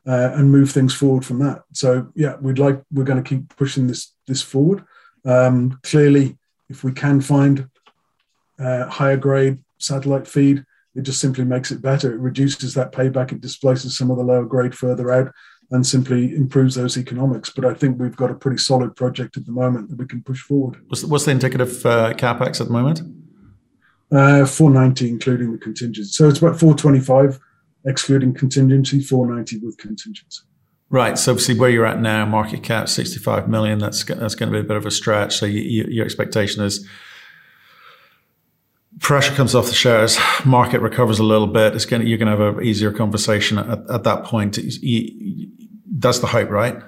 uh, 0.07 0.31
and 0.33 0.51
move 0.51 0.71
things 0.71 0.95
forward 0.95 1.23
from 1.23 1.37
that. 1.39 1.61
So 1.73 2.11
yeah, 2.15 2.37
we'd 2.41 2.57
like 2.57 2.81
we're 2.91 3.03
going 3.03 3.23
to 3.23 3.29
keep 3.29 3.55
pushing 3.55 3.85
this 3.85 4.13
this 4.25 4.41
forward. 4.41 4.83
Um, 5.25 5.79
clearly, 5.83 6.39
if 6.69 6.83
we 6.83 6.91
can 6.91 7.21
find 7.21 7.69
uh, 8.57 8.87
higher 8.87 9.17
grade 9.17 9.59
satellite 9.77 10.27
feed, 10.27 10.65
it 10.95 11.03
just 11.03 11.21
simply 11.21 11.45
makes 11.45 11.71
it 11.71 11.81
better. 11.81 12.13
It 12.13 12.19
reduces 12.19 12.73
that 12.73 12.91
payback. 12.91 13.31
It 13.31 13.41
displaces 13.41 13.97
some 13.97 14.11
of 14.11 14.17
the 14.17 14.23
lower 14.23 14.45
grade 14.45 14.75
further 14.75 15.11
out, 15.11 15.31
and 15.71 15.85
simply 15.85 16.35
improves 16.35 16.75
those 16.75 16.97
economics. 16.97 17.49
But 17.49 17.65
I 17.65 17.73
think 17.73 17.99
we've 17.99 18.15
got 18.15 18.31
a 18.31 18.35
pretty 18.35 18.57
solid 18.57 18.95
project 18.95 19.37
at 19.37 19.45
the 19.45 19.51
moment 19.51 19.89
that 19.89 19.97
we 19.97 20.05
can 20.05 20.23
push 20.23 20.41
forward. 20.41 20.77
What's 20.87 21.01
the, 21.01 21.07
what's 21.07 21.25
the 21.25 21.31
indicative 21.31 21.85
uh, 21.85 22.13
capex 22.13 22.59
at 22.59 22.67
the 22.67 22.73
moment? 22.73 23.01
Uh, 24.11 24.45
490, 24.45 25.09
including 25.09 25.51
the 25.51 25.59
contingency. 25.59 26.11
So 26.11 26.27
it's 26.27 26.39
about 26.39 26.59
425, 26.59 27.39
excluding 27.85 28.33
contingency, 28.33 29.01
490 29.01 29.63
with 29.63 29.77
contingency. 29.77 30.41
Right. 30.89 31.19
So 31.19 31.33
obviously, 31.33 31.59
where 31.59 31.69
you're 31.69 31.85
at 31.85 32.01
now, 32.01 32.25
market 32.25 32.63
cap 32.63 32.89
65 32.89 33.47
million. 33.47 33.77
That's 33.77 34.03
that's 34.03 34.33
going 34.33 34.51
to 34.51 34.59
be 34.59 34.65
a 34.65 34.67
bit 34.67 34.77
of 34.77 34.87
a 34.87 34.91
stretch. 34.91 35.37
So 35.37 35.45
you, 35.45 35.61
you, 35.61 35.85
your 35.87 36.05
expectation 36.05 36.63
is 36.63 36.87
pressure 38.99 39.33
comes 39.33 39.55
off 39.55 39.67
the 39.67 39.73
shares, 39.73 40.17
market 40.45 40.81
recovers 40.81 41.19
a 41.19 41.23
little 41.23 41.47
bit. 41.47 41.75
It's 41.75 41.85
going 41.85 42.05
you're 42.05 42.17
going 42.17 42.31
to 42.35 42.43
have 42.43 42.57
an 42.57 42.63
easier 42.63 42.91
conversation 42.91 43.57
at, 43.57 43.89
at 43.89 44.03
that 44.03 44.23
point. 44.23 44.57
That's 44.57 46.19
the 46.19 46.27
hope, 46.27 46.49
right? 46.49 46.81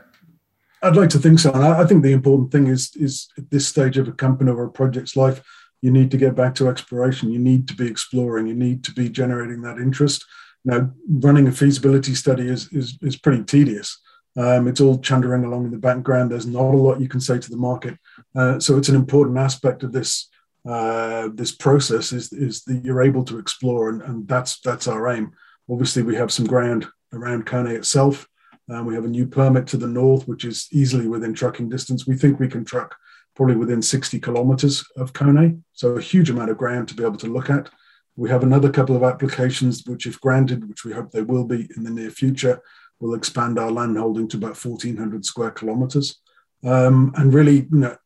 I'd 0.83 0.95
like 0.95 1.09
to 1.11 1.19
think 1.19 1.39
so. 1.39 1.51
And 1.51 1.63
I, 1.63 1.81
I 1.81 1.85
think 1.85 2.03
the 2.03 2.11
important 2.11 2.51
thing 2.51 2.67
is 2.67 2.91
is 2.95 3.27
at 3.37 3.49
this 3.49 3.67
stage 3.67 3.97
of 3.97 4.07
a 4.07 4.13
company 4.13 4.51
or 4.51 4.65
a 4.65 4.71
project's 4.71 5.15
life, 5.15 5.41
you 5.81 5.91
need 5.91 6.11
to 6.11 6.17
get 6.17 6.35
back 6.35 6.55
to 6.55 6.67
exploration. 6.67 7.31
You 7.31 7.39
need 7.39 7.67
to 7.67 7.75
be 7.75 7.87
exploring. 7.87 8.47
You 8.47 8.55
need 8.55 8.83
to 8.85 8.93
be 8.93 9.09
generating 9.09 9.61
that 9.61 9.77
interest. 9.77 10.25
Now, 10.63 10.91
running 11.09 11.47
a 11.47 11.51
feasibility 11.51 12.15
study 12.15 12.47
is 12.47 12.67
is, 12.71 12.97
is 13.01 13.17
pretty 13.17 13.43
tedious. 13.43 13.99
Um, 14.37 14.67
it's 14.67 14.79
all 14.79 14.99
chundering 14.99 15.43
along 15.43 15.65
in 15.65 15.71
the 15.71 15.77
background. 15.77 16.31
There's 16.31 16.47
not 16.47 16.73
a 16.73 16.77
lot 16.77 17.01
you 17.01 17.09
can 17.09 17.19
say 17.19 17.37
to 17.37 17.49
the 17.49 17.57
market. 17.57 17.97
Uh, 18.33 18.59
so 18.59 18.77
it's 18.77 18.87
an 18.87 18.95
important 18.95 19.37
aspect 19.37 19.83
of 19.83 19.91
this 19.91 20.29
uh, 20.67 21.29
this 21.33 21.51
process 21.51 22.11
is 22.11 22.31
is 22.31 22.63
that 22.63 22.83
you're 22.85 23.01
able 23.01 23.23
to 23.25 23.39
explore, 23.39 23.89
and, 23.89 24.01
and 24.03 24.27
that's 24.27 24.59
that's 24.61 24.87
our 24.87 25.09
aim. 25.09 25.31
Obviously, 25.69 26.03
we 26.03 26.15
have 26.15 26.31
some 26.31 26.45
ground 26.45 26.87
around 27.13 27.45
Koné 27.45 27.75
itself. 27.75 28.27
Um, 28.69 28.85
we 28.85 28.95
have 28.95 29.05
a 29.05 29.09
new 29.09 29.25
permit 29.25 29.67
to 29.67 29.77
the 29.77 29.87
north, 29.87 30.27
which 30.27 30.45
is 30.45 30.67
easily 30.71 31.07
within 31.07 31.33
trucking 31.33 31.69
distance. 31.69 32.07
We 32.07 32.15
think 32.15 32.39
we 32.39 32.47
can 32.47 32.63
truck 32.63 32.95
probably 33.35 33.55
within 33.55 33.81
60 33.81 34.19
kilometers 34.19 34.85
of 34.97 35.13
Koné, 35.13 35.59
so 35.73 35.95
a 35.95 36.01
huge 36.01 36.29
amount 36.29 36.51
of 36.51 36.57
ground 36.57 36.87
to 36.89 36.95
be 36.95 37.03
able 37.03 37.17
to 37.17 37.27
look 37.27 37.49
at. 37.49 37.69
We 38.15 38.29
have 38.29 38.43
another 38.43 38.69
couple 38.69 38.95
of 38.95 39.03
applications, 39.03 39.83
which, 39.85 40.05
if 40.05 40.19
granted, 40.21 40.67
which 40.67 40.83
we 40.85 40.91
hope 40.91 41.11
they 41.11 41.21
will 41.21 41.45
be 41.45 41.69
in 41.75 41.83
the 41.83 41.89
near 41.89 42.11
future, 42.11 42.61
will 42.99 43.15
expand 43.15 43.57
our 43.57 43.71
land 43.71 43.97
holding 43.97 44.27
to 44.29 44.37
about 44.37 44.63
1,400 44.63 45.25
square 45.25 45.51
kilometers. 45.51 46.19
Um, 46.63 47.13
and 47.15 47.33
really, 47.33 47.67
you 47.71 47.77
know, 47.77 47.97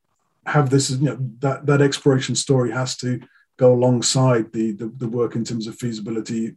have 0.46 0.70
this, 0.70 0.90
you 0.92 1.06
know, 1.06 1.18
that, 1.40 1.66
that 1.66 1.82
exploration 1.82 2.36
story 2.36 2.72
has 2.72 2.96
to 2.98 3.20
go 3.58 3.74
alongside 3.74 4.52
the, 4.54 4.74
the, 4.74 4.92
the 4.98 5.08
work 5.08 5.36
in 5.36 5.44
terms 5.44 5.68
of 5.68 5.75
feasibility 5.75 6.56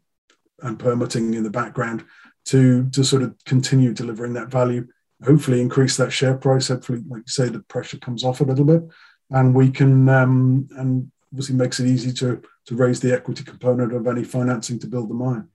and 0.61 0.79
permitting 0.79 1.35
in 1.35 1.45
the 1.45 1.51
background 1.51 2.05
to 2.45 2.89
to 2.91 3.05
sort 3.05 3.23
of 3.23 3.35
continue 3.45 3.93
delivering 3.93 4.33
that 4.33 4.49
value 4.49 4.87
hopefully 5.25 5.61
increase 5.61 5.97
that 5.97 6.13
share 6.13 6.37
price. 6.37 6.69
Hopefully 6.69 7.03
like 7.09 7.21
you 7.21 7.29
say 7.29 7.49
the 7.49 7.61
pressure 7.61 7.99
comes 7.99 8.25
off 8.25 8.41
a 8.41 8.45
little 8.45 8.65
bit 8.65 8.83
and 9.31 9.55
we 9.55 9.71
can 9.71 10.09
um, 10.09 10.69
and 10.77 11.11
obviously 11.33 11.55
makes 11.55 11.81
it 11.81 11.87
easy 11.87 12.13
to 12.13 12.41
to 12.67 12.77
raise 12.77 13.01
the 13.01 13.13
equity 13.13 13.45
component 13.45 13.93
of 13.93 14.07
any 14.07 14.25
financing 14.25 14.79
to 14.79 14.87
build 14.87 15.11
the 15.11 15.15
mine. 15.15 15.49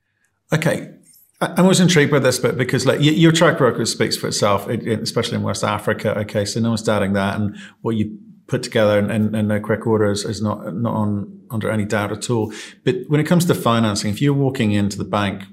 Okay. 0.51 0.93
I 1.41 1.61
was 1.61 1.81
intrigued 1.81 2.09
by 2.09 2.19
this 2.19 2.39
bit 2.39 2.57
because, 2.57 2.85
like, 2.85 2.99
your 3.01 3.33
track 3.33 3.59
record 3.59 3.85
speaks 3.89 4.15
for 4.15 4.27
itself, 4.27 4.69
especially 4.69 5.35
in 5.35 5.43
West 5.43 5.65
Africa. 5.65 6.17
Okay, 6.19 6.45
so 6.45 6.61
no 6.61 6.69
one's 6.69 6.83
doubting 6.83 7.11
that, 7.13 7.35
and 7.35 7.57
what 7.81 7.97
you 7.97 8.17
put 8.47 8.63
together 8.63 8.99
in, 8.99 9.09
in, 9.09 9.35
in 9.35 9.47
no 9.47 9.59
quick 9.59 9.87
order 9.87 10.11
is, 10.11 10.25
is 10.25 10.41
not 10.41 10.75
not 10.75 10.93
on 10.93 11.41
under 11.49 11.69
any 11.69 11.85
doubt 11.85 12.11
at 12.11 12.29
all. 12.29 12.53
But 12.83 12.95
when 13.07 13.19
it 13.19 13.25
comes 13.25 13.45
to 13.45 13.55
financing, 13.55 14.11
if 14.11 14.21
you're 14.21 14.33
walking 14.33 14.71
into 14.71 14.97
the 14.97 15.05
bank, 15.05 15.43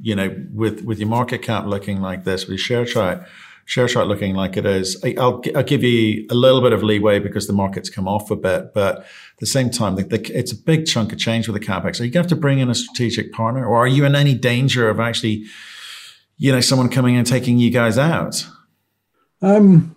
you 0.00 0.14
know, 0.14 0.34
with 0.52 0.84
with 0.84 0.98
your 0.98 1.08
market 1.08 1.42
cap 1.42 1.66
looking 1.66 2.00
like 2.00 2.24
this, 2.24 2.44
with 2.44 2.50
your 2.50 2.58
share 2.58 2.84
chart 2.84 3.26
share 3.68 3.86
chart 3.86 4.08
looking 4.08 4.34
like 4.34 4.56
it 4.56 4.64
is, 4.64 4.96
I'll, 5.18 5.42
I'll 5.54 5.62
give 5.62 5.84
you 5.84 6.26
a 6.30 6.34
little 6.34 6.62
bit 6.62 6.72
of 6.72 6.82
leeway 6.82 7.18
because 7.18 7.46
the 7.46 7.52
market's 7.52 7.90
come 7.90 8.08
off 8.08 8.30
a 8.30 8.36
bit, 8.36 8.72
but 8.72 9.00
at 9.00 9.04
the 9.40 9.46
same 9.46 9.68
time, 9.68 9.96
the, 9.96 10.04
the, 10.04 10.32
it's 10.34 10.52
a 10.52 10.56
big 10.56 10.86
chunk 10.86 11.12
of 11.12 11.18
change 11.18 11.46
with 11.46 11.60
the 11.60 11.66
capex. 11.66 12.00
Are 12.00 12.04
you 12.04 12.10
going 12.10 12.12
to 12.12 12.18
have 12.20 12.26
to 12.28 12.36
bring 12.36 12.60
in 12.60 12.70
a 12.70 12.74
strategic 12.74 13.30
partner, 13.30 13.66
or 13.66 13.76
are 13.76 13.86
you 13.86 14.06
in 14.06 14.14
any 14.14 14.32
danger 14.32 14.88
of 14.88 15.00
actually, 15.00 15.44
you 16.38 16.50
know, 16.50 16.62
someone 16.62 16.88
coming 16.88 17.12
in 17.12 17.18
and 17.18 17.26
taking 17.26 17.58
you 17.58 17.70
guys 17.70 17.98
out? 17.98 18.48
Um, 19.42 19.94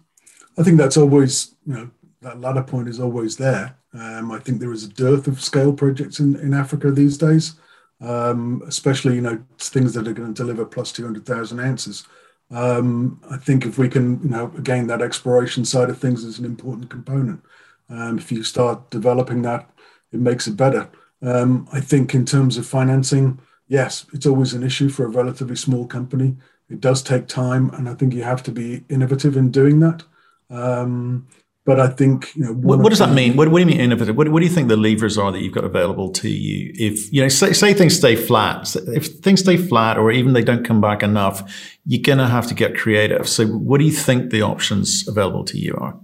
I 0.57 0.63
think 0.63 0.77
that's 0.77 0.97
always, 0.97 1.55
you 1.65 1.73
know, 1.73 1.91
that 2.21 2.39
latter 2.39 2.63
point 2.63 2.87
is 2.87 2.99
always 2.99 3.37
there. 3.37 3.75
Um, 3.93 4.31
I 4.31 4.39
think 4.39 4.59
there 4.59 4.71
is 4.71 4.83
a 4.83 4.89
dearth 4.89 5.27
of 5.27 5.41
scale 5.41 5.73
projects 5.73 6.19
in, 6.19 6.35
in 6.37 6.53
Africa 6.53 6.91
these 6.91 7.17
days, 7.17 7.55
um, 7.99 8.61
especially 8.67 9.15
you 9.15 9.21
know 9.21 9.43
things 9.57 9.93
that 9.93 10.07
are 10.07 10.13
going 10.13 10.33
to 10.33 10.41
deliver 10.41 10.65
plus 10.65 10.91
two 10.91 11.03
hundred 11.03 11.25
thousand 11.25 11.59
ounces. 11.59 12.05
Um, 12.51 13.21
I 13.29 13.37
think 13.37 13.65
if 13.65 13.77
we 13.77 13.87
can, 13.87 14.21
you 14.23 14.29
know, 14.29 14.51
again, 14.57 14.87
that 14.87 15.01
exploration 15.01 15.63
side 15.63 15.89
of 15.89 15.97
things 15.97 16.23
is 16.23 16.37
an 16.37 16.45
important 16.45 16.89
component. 16.89 17.41
Um, 17.89 18.17
if 18.17 18.31
you 18.31 18.43
start 18.43 18.89
developing 18.89 19.41
that, 19.43 19.69
it 20.11 20.19
makes 20.19 20.47
it 20.47 20.57
better. 20.57 20.89
Um, 21.21 21.67
I 21.71 21.79
think 21.79 22.13
in 22.13 22.25
terms 22.25 22.57
of 22.57 22.65
financing, 22.65 23.39
yes, 23.67 24.05
it's 24.13 24.25
always 24.25 24.53
an 24.53 24.63
issue 24.63 24.89
for 24.89 25.05
a 25.05 25.09
relatively 25.09 25.55
small 25.55 25.87
company. 25.87 26.35
It 26.69 26.81
does 26.81 27.01
take 27.01 27.27
time, 27.27 27.69
and 27.71 27.87
I 27.87 27.93
think 27.93 28.13
you 28.13 28.23
have 28.23 28.43
to 28.43 28.51
be 28.51 28.83
innovative 28.89 29.37
in 29.37 29.51
doing 29.51 29.79
that. 29.79 30.03
Um, 30.49 31.27
but 31.63 31.79
I 31.79 31.87
think 31.89 32.35
you 32.35 32.45
know 32.45 32.53
what, 32.53 32.79
what 32.79 32.89
does 32.89 32.99
that 32.99 33.13
mean? 33.13 33.35
What, 33.35 33.49
what, 33.49 33.59
do 33.59 33.61
you 33.61 33.67
mean 33.67 33.79
innovative? 33.79 34.17
What, 34.17 34.29
what, 34.29 34.39
do 34.39 34.45
you 34.45 34.51
think 34.51 34.67
the 34.67 34.77
levers 34.77 35.17
are 35.17 35.31
that 35.31 35.41
you've 35.41 35.53
got 35.53 35.63
available 35.63 36.11
to 36.13 36.29
you? 36.29 36.71
If 36.73 37.13
you 37.13 37.21
know, 37.21 37.27
say, 37.27 37.53
say 37.53 37.73
things 37.73 37.95
stay 37.95 38.15
flat, 38.15 38.75
if 38.87 39.19
things 39.19 39.41
stay 39.41 39.57
flat, 39.57 39.97
or 39.97 40.11
even 40.11 40.33
they 40.33 40.43
don't 40.43 40.65
come 40.65 40.81
back 40.81 41.03
enough, 41.03 41.77
you're 41.85 42.01
going 42.01 42.17
to 42.17 42.27
have 42.27 42.47
to 42.47 42.55
get 42.55 42.75
creative. 42.75 43.29
So, 43.29 43.45
what 43.45 43.77
do 43.77 43.85
you 43.85 43.91
think 43.91 44.31
the 44.31 44.41
options 44.41 45.07
available 45.07 45.43
to 45.45 45.57
you 45.59 45.75
are? 45.79 45.99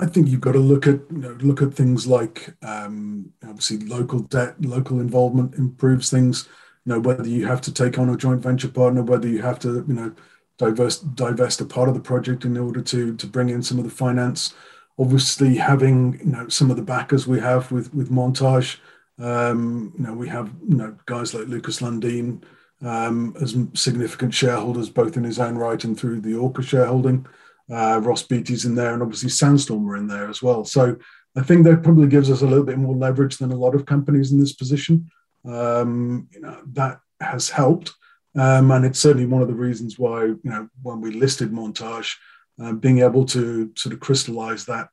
I 0.00 0.06
think 0.06 0.26
you've 0.28 0.40
got 0.40 0.52
to 0.52 0.58
look 0.58 0.88
at 0.88 1.00
you 1.10 1.18
know, 1.18 1.36
look 1.40 1.62
at 1.62 1.72
things 1.72 2.08
like 2.08 2.54
um, 2.62 3.32
obviously 3.44 3.78
local 3.78 4.20
debt, 4.20 4.60
local 4.60 4.98
involvement 4.98 5.54
improves 5.54 6.10
things. 6.10 6.48
You 6.84 6.94
know 6.94 7.00
whether 7.00 7.28
you 7.28 7.46
have 7.46 7.60
to 7.62 7.72
take 7.72 7.96
on 7.96 8.08
a 8.08 8.16
joint 8.16 8.42
venture 8.42 8.68
partner, 8.68 9.02
whether 9.02 9.28
you 9.28 9.40
have 9.42 9.60
to 9.60 9.84
you 9.86 9.94
know 9.94 10.14
divest 10.58 11.14
divest 11.14 11.60
a 11.60 11.64
part 11.64 11.88
of 11.88 11.94
the 11.94 12.00
project 12.00 12.44
in 12.44 12.56
order 12.56 12.82
to 12.82 13.14
to 13.16 13.26
bring 13.28 13.50
in 13.50 13.62
some 13.62 13.78
of 13.78 13.84
the 13.84 13.90
finance 13.90 14.52
obviously 14.98 15.56
having 15.56 16.18
you 16.18 16.32
know 16.32 16.48
some 16.48 16.70
of 16.70 16.76
the 16.76 16.82
backers 16.82 17.26
we 17.26 17.40
have 17.40 17.70
with 17.70 17.92
with 17.94 18.10
montage 18.10 18.78
um, 19.18 19.92
you 19.96 20.04
know 20.04 20.12
we 20.12 20.28
have 20.28 20.50
you 20.68 20.76
know 20.76 20.96
guys 21.06 21.34
like 21.34 21.48
lukas 21.48 21.80
lundin 21.80 22.42
um, 22.82 23.34
as 23.40 23.56
significant 23.74 24.34
shareholders 24.34 24.90
both 24.90 25.16
in 25.16 25.24
his 25.24 25.38
own 25.38 25.56
right 25.56 25.82
and 25.84 25.98
through 25.98 26.20
the 26.20 26.34
orca 26.34 26.62
shareholding. 26.62 27.26
Uh, 27.68 28.00
ross 28.02 28.22
beaty's 28.22 28.64
in 28.64 28.76
there 28.76 28.94
and 28.94 29.02
obviously 29.02 29.28
sandstorm 29.28 29.88
are 29.90 29.96
in 29.96 30.06
there 30.06 30.28
as 30.28 30.40
well. 30.42 30.64
So 30.64 30.96
i 31.36 31.42
think 31.42 31.64
that 31.64 31.82
probably 31.82 32.06
gives 32.06 32.30
us 32.30 32.42
a 32.42 32.46
little 32.46 32.64
bit 32.64 32.78
more 32.78 32.94
leverage 32.94 33.38
than 33.38 33.52
a 33.52 33.56
lot 33.56 33.74
of 33.74 33.86
companies 33.86 34.32
in 34.32 34.38
this 34.38 34.52
position. 34.52 35.10
Um, 35.44 36.28
you 36.32 36.40
know 36.40 36.58
that 36.72 37.00
has 37.20 37.50
helped. 37.50 37.92
Um, 38.38 38.70
and 38.70 38.84
it's 38.84 39.00
certainly 39.00 39.26
one 39.26 39.40
of 39.40 39.48
the 39.48 39.54
reasons 39.54 39.98
why 39.98 40.24
you 40.24 40.38
know 40.44 40.68
when 40.82 41.00
we 41.00 41.10
listed 41.12 41.50
montage 41.50 42.14
um, 42.60 42.78
being 42.78 43.00
able 43.00 43.24
to 43.26 43.72
sort 43.76 43.92
of 43.92 44.00
crystallize 44.00 44.64
that 44.66 44.88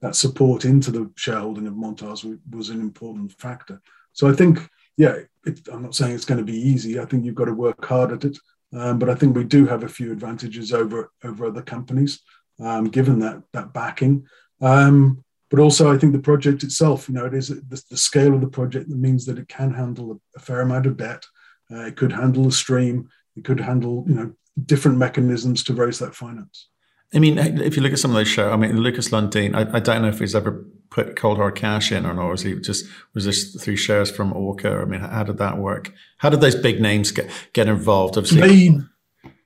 that 0.00 0.14
support 0.14 0.64
into 0.64 0.90
the 0.90 1.10
shareholding 1.16 1.66
of 1.66 1.74
Montage 1.74 2.38
was 2.50 2.70
an 2.70 2.80
important 2.80 3.32
factor. 3.32 3.82
So 4.12 4.28
I 4.28 4.32
think, 4.32 4.60
yeah, 4.96 5.16
it, 5.44 5.60
I'm 5.72 5.82
not 5.82 5.94
saying 5.94 6.14
it's 6.14 6.24
going 6.24 6.38
to 6.38 6.52
be 6.52 6.56
easy. 6.56 7.00
I 7.00 7.04
think 7.04 7.24
you've 7.24 7.34
got 7.34 7.46
to 7.46 7.52
work 7.52 7.84
hard 7.84 8.12
at 8.12 8.24
it, 8.24 8.38
um, 8.72 8.98
but 8.98 9.10
I 9.10 9.16
think 9.16 9.34
we 9.34 9.44
do 9.44 9.66
have 9.66 9.82
a 9.82 9.88
few 9.88 10.12
advantages 10.12 10.72
over 10.72 11.10
over 11.24 11.46
other 11.46 11.62
companies, 11.62 12.20
um, 12.60 12.84
given 12.84 13.18
that 13.20 13.42
that 13.52 13.72
backing. 13.72 14.26
Um, 14.60 15.24
but 15.50 15.60
also, 15.60 15.92
I 15.92 15.96
think 15.96 16.12
the 16.12 16.18
project 16.18 16.62
itself, 16.62 17.08
you 17.08 17.14
know, 17.14 17.24
it 17.24 17.34
is 17.34 17.48
the, 17.48 17.82
the 17.90 17.96
scale 17.96 18.34
of 18.34 18.40
the 18.40 18.48
project 18.48 18.90
that 18.90 18.98
means 18.98 19.24
that 19.26 19.38
it 19.38 19.48
can 19.48 19.72
handle 19.72 20.20
a, 20.36 20.40
fair 20.40 20.60
amount 20.60 20.86
of 20.86 20.98
debt. 20.98 21.24
Uh, 21.70 21.86
it 21.86 21.96
could 21.96 22.12
handle 22.12 22.46
a 22.46 22.52
stream. 22.52 23.08
It 23.36 23.44
could 23.44 23.60
handle, 23.60 24.04
you 24.06 24.14
know, 24.14 24.32
different 24.66 24.98
mechanisms 24.98 25.64
to 25.64 25.74
raise 25.74 25.98
that 26.00 26.14
finance. 26.14 26.68
I 27.14 27.18
mean, 27.20 27.38
if 27.38 27.74
you 27.76 27.82
look 27.82 27.92
at 27.92 27.98
some 27.98 28.10
of 28.10 28.16
those 28.16 28.28
shows, 28.28 28.52
I 28.52 28.56
mean, 28.56 28.76
Lukas 28.76 29.08
Lundin, 29.08 29.54
I, 29.54 29.76
I, 29.76 29.80
don't 29.80 30.02
know 30.02 30.08
if 30.08 30.18
he's 30.18 30.34
ever 30.34 30.66
put 30.90 31.16
cold 31.16 31.38
hard 31.38 31.54
cash 31.54 31.90
in 31.90 32.04
or 32.04 32.12
not. 32.12 32.28
Was 32.28 32.42
he 32.42 32.54
just 32.56 32.84
was 33.14 33.24
this 33.24 33.54
through 33.54 33.76
shares 33.76 34.10
from 34.10 34.34
Orca? 34.34 34.80
I 34.82 34.84
mean, 34.84 35.00
how 35.00 35.22
did 35.22 35.38
that 35.38 35.56
work? 35.56 35.92
How 36.18 36.28
did 36.28 36.42
those 36.42 36.54
big 36.54 36.82
names 36.82 37.10
get 37.10 37.30
get 37.54 37.66
involved? 37.66 38.18
Obviously, 38.18 38.80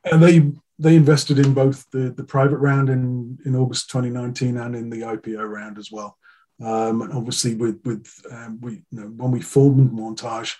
they 0.05 0.17
they 0.19 0.53
they 0.79 0.97
invested 0.97 1.39
in 1.39 1.55
both 1.55 1.89
the 1.93 2.11
the 2.11 2.25
private 2.25 2.59
round 2.59 2.89
in 2.91 3.39
in 3.45 3.55
August 3.55 3.91
2019 3.91 4.57
and 4.57 4.75
in 4.75 4.91
the 4.91 5.03
IPO 5.03 5.49
round 5.49 5.79
as 5.79 5.91
well. 5.93 6.19
Um, 6.61 7.03
and 7.03 7.13
obviously, 7.13 7.55
with 7.55 7.81
with 7.85 8.09
um, 8.31 8.61
we 8.61 8.83
you 8.91 9.01
know, 9.01 9.07
when 9.07 9.31
we 9.31 9.41
formed 9.41 9.93
Montage, 9.93 10.57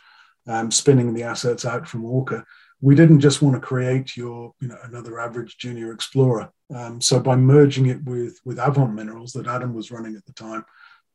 um, 0.47 0.71
spinning 0.71 1.15
the 1.15 1.25
assets 1.25 1.65
out 1.65 1.89
from 1.89 2.05
Orca, 2.05 2.45
we 2.83 2.97
didn't 2.97 3.21
just 3.21 3.41
want 3.41 3.55
to 3.55 3.61
create 3.61 4.17
your 4.17 4.53
you 4.61 4.69
know 4.69 4.77
another 4.83 5.19
average 5.19 5.57
junior 5.57 5.93
explorer 5.93 6.53
um, 6.75 7.01
so 7.01 7.19
by 7.19 7.35
merging 7.35 7.87
it 7.87 8.03
with 8.05 8.39
with 8.45 8.59
avant 8.59 8.93
minerals 8.93 9.33
that 9.33 9.47
adam 9.47 9.73
was 9.73 9.91
running 9.91 10.15
at 10.17 10.27
the 10.27 10.33
time 10.35 10.65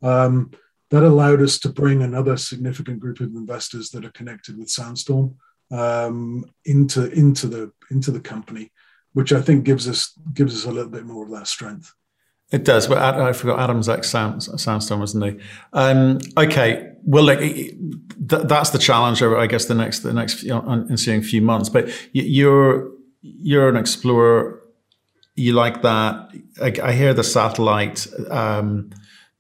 um, 0.01 0.49
that 0.89 1.03
allowed 1.03 1.41
us 1.41 1.60
to 1.60 1.69
bring 1.69 2.01
another 2.01 2.38
significant 2.38 2.99
group 2.99 3.19
of 3.19 3.36
investors 3.36 3.91
that 3.91 4.06
are 4.06 4.12
connected 4.12 4.58
with 4.58 4.69
sandstorm 4.69 5.36
um, 5.71 6.45
into 6.65 7.12
into 7.12 7.47
the 7.47 7.71
into 7.91 8.10
the 8.10 8.21
company 8.21 8.71
which 9.13 9.32
i 9.32 9.41
think 9.41 9.63
gives 9.63 9.88
us 9.88 10.17
gives 10.34 10.56
us 10.56 10.65
a 10.65 10.71
little 10.71 10.91
bit 10.91 11.06
more 11.06 11.25
of 11.25 11.32
that 11.32 11.47
strength 11.47 11.93
it 12.49 12.63
does. 12.63 12.88
But 12.88 12.99
I 12.99 13.34
forgot 13.34 13.60
Adam's 13.60 13.89
ex 13.89 14.10
Sandstorm, 14.10 15.01
wasn't 15.01 15.25
he? 15.25 15.45
Um, 15.73 16.19
okay. 16.38 16.93
Well, 17.08 17.24
like, 17.24 17.39
that's 18.20 18.72
the 18.72 18.78
challenge 18.78 19.24
I 19.24 19.48
guess, 19.48 19.65
the 19.65 19.76
next 19.76 20.00
the 20.00 20.13
next 20.13 20.43
ensuing 20.43 21.22
few 21.22 21.41
months. 21.41 21.70
But 21.70 21.89
you're 22.12 22.91
you're 23.22 23.70
an 23.70 23.78
explorer. 23.78 24.62
You 25.36 25.54
like 25.54 25.82
that. 25.84 26.30
I, 26.62 26.74
I 26.84 26.91
hear 26.91 27.13
the 27.13 27.24
satellite. 27.24 28.08
Um, 28.30 28.89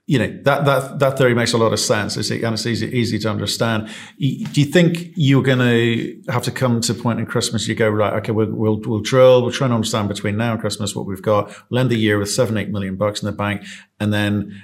you 0.05 0.17
know 0.17 0.39
that 0.43 0.63
that 0.63 0.99
that 0.99 1.17
theory 1.17 1.35
makes 1.35 1.51
a 1.51 1.57
lot 1.57 1.73
of 1.73 1.79
sense. 1.81 2.15
It's, 2.15 2.31
and 2.31 2.53
it's 2.53 2.65
easy 2.65 2.87
easy 2.87 3.19
to 3.19 3.29
understand. 3.29 3.89
Do 4.17 4.61
you 4.61 4.65
think 4.65 5.11
you're 5.17 5.43
going 5.43 5.59
to 5.59 6.31
have 6.31 6.43
to 6.43 6.51
come 6.51 6.79
to 6.79 6.93
a 6.93 6.95
point 6.95 7.19
in 7.19 7.25
Christmas? 7.25 7.67
You 7.67 7.75
go 7.75 7.89
right, 7.89 8.13
okay, 8.13 8.31
we'll 8.31 8.49
we'll, 8.49 8.79
we'll 8.85 9.01
drill. 9.01 9.41
We'll 9.41 9.51
try 9.51 9.65
and 9.65 9.73
understand 9.73 10.07
between 10.07 10.37
now 10.37 10.53
and 10.53 10.61
Christmas 10.61 10.95
what 10.95 11.05
we've 11.05 11.21
got. 11.21 11.53
We'll 11.69 11.81
end 11.81 11.89
the 11.89 11.97
year 11.97 12.17
with 12.17 12.31
seven 12.31 12.55
eight 12.55 12.69
million 12.69 12.95
bucks 12.95 13.21
in 13.21 13.25
the 13.25 13.33
bank, 13.33 13.65
and 13.99 14.13
then 14.13 14.63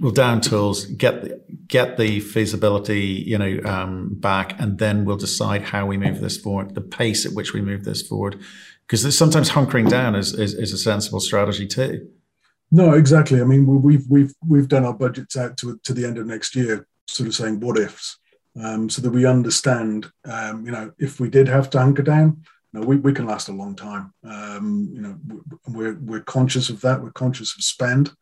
we'll 0.00 0.12
down 0.12 0.40
tools, 0.40 0.86
get 0.86 1.22
the, 1.22 1.42
get 1.66 1.96
the 1.96 2.20
feasibility, 2.20 3.24
you 3.26 3.38
know, 3.38 3.60
um, 3.64 4.14
back, 4.14 4.58
and 4.60 4.78
then 4.78 5.04
we'll 5.04 5.16
decide 5.16 5.62
how 5.62 5.86
we 5.86 5.96
move 5.96 6.20
this 6.20 6.38
forward, 6.38 6.74
the 6.74 6.80
pace 6.80 7.26
at 7.26 7.32
which 7.32 7.52
we 7.52 7.60
move 7.60 7.84
this 7.84 8.02
forward, 8.02 8.40
because 8.86 9.16
sometimes 9.16 9.50
hunkering 9.50 9.88
down 9.88 10.14
is, 10.14 10.32
is, 10.32 10.54
is 10.54 10.72
a 10.72 10.78
sensible 10.78 11.20
strategy 11.20 11.66
too. 11.66 12.08
No, 12.70 12.92
exactly. 12.92 13.40
I 13.40 13.44
mean, 13.44 13.66
we've 13.82 14.06
we've 14.08 14.34
we've 14.46 14.68
done 14.68 14.84
our 14.84 14.92
budgets 14.92 15.36
out 15.36 15.56
to 15.58 15.80
to 15.84 15.94
the 15.94 16.04
end 16.04 16.18
of 16.18 16.26
next 16.26 16.54
year, 16.54 16.86
sort 17.06 17.28
of 17.28 17.34
saying 17.34 17.60
what 17.60 17.78
ifs, 17.78 18.18
um, 18.62 18.90
so 18.90 19.00
that 19.00 19.10
we 19.10 19.24
understand. 19.24 20.10
Um, 20.26 20.66
you 20.66 20.72
know, 20.72 20.92
if 20.98 21.18
we 21.18 21.30
did 21.30 21.48
have 21.48 21.70
to 21.70 21.78
hunker 21.78 22.02
down, 22.02 22.44
you 22.74 22.80
we, 22.80 22.96
we 22.96 23.14
can 23.14 23.26
last 23.26 23.48
a 23.48 23.52
long 23.52 23.74
time. 23.74 24.12
Um, 24.22 24.90
you 24.92 25.00
know, 25.00 25.18
we're 25.66 25.98
we're 25.98 26.20
conscious 26.20 26.68
of 26.68 26.82
that. 26.82 27.02
We're 27.02 27.10
conscious 27.12 27.56
of 27.56 27.64
spend, 27.64 28.12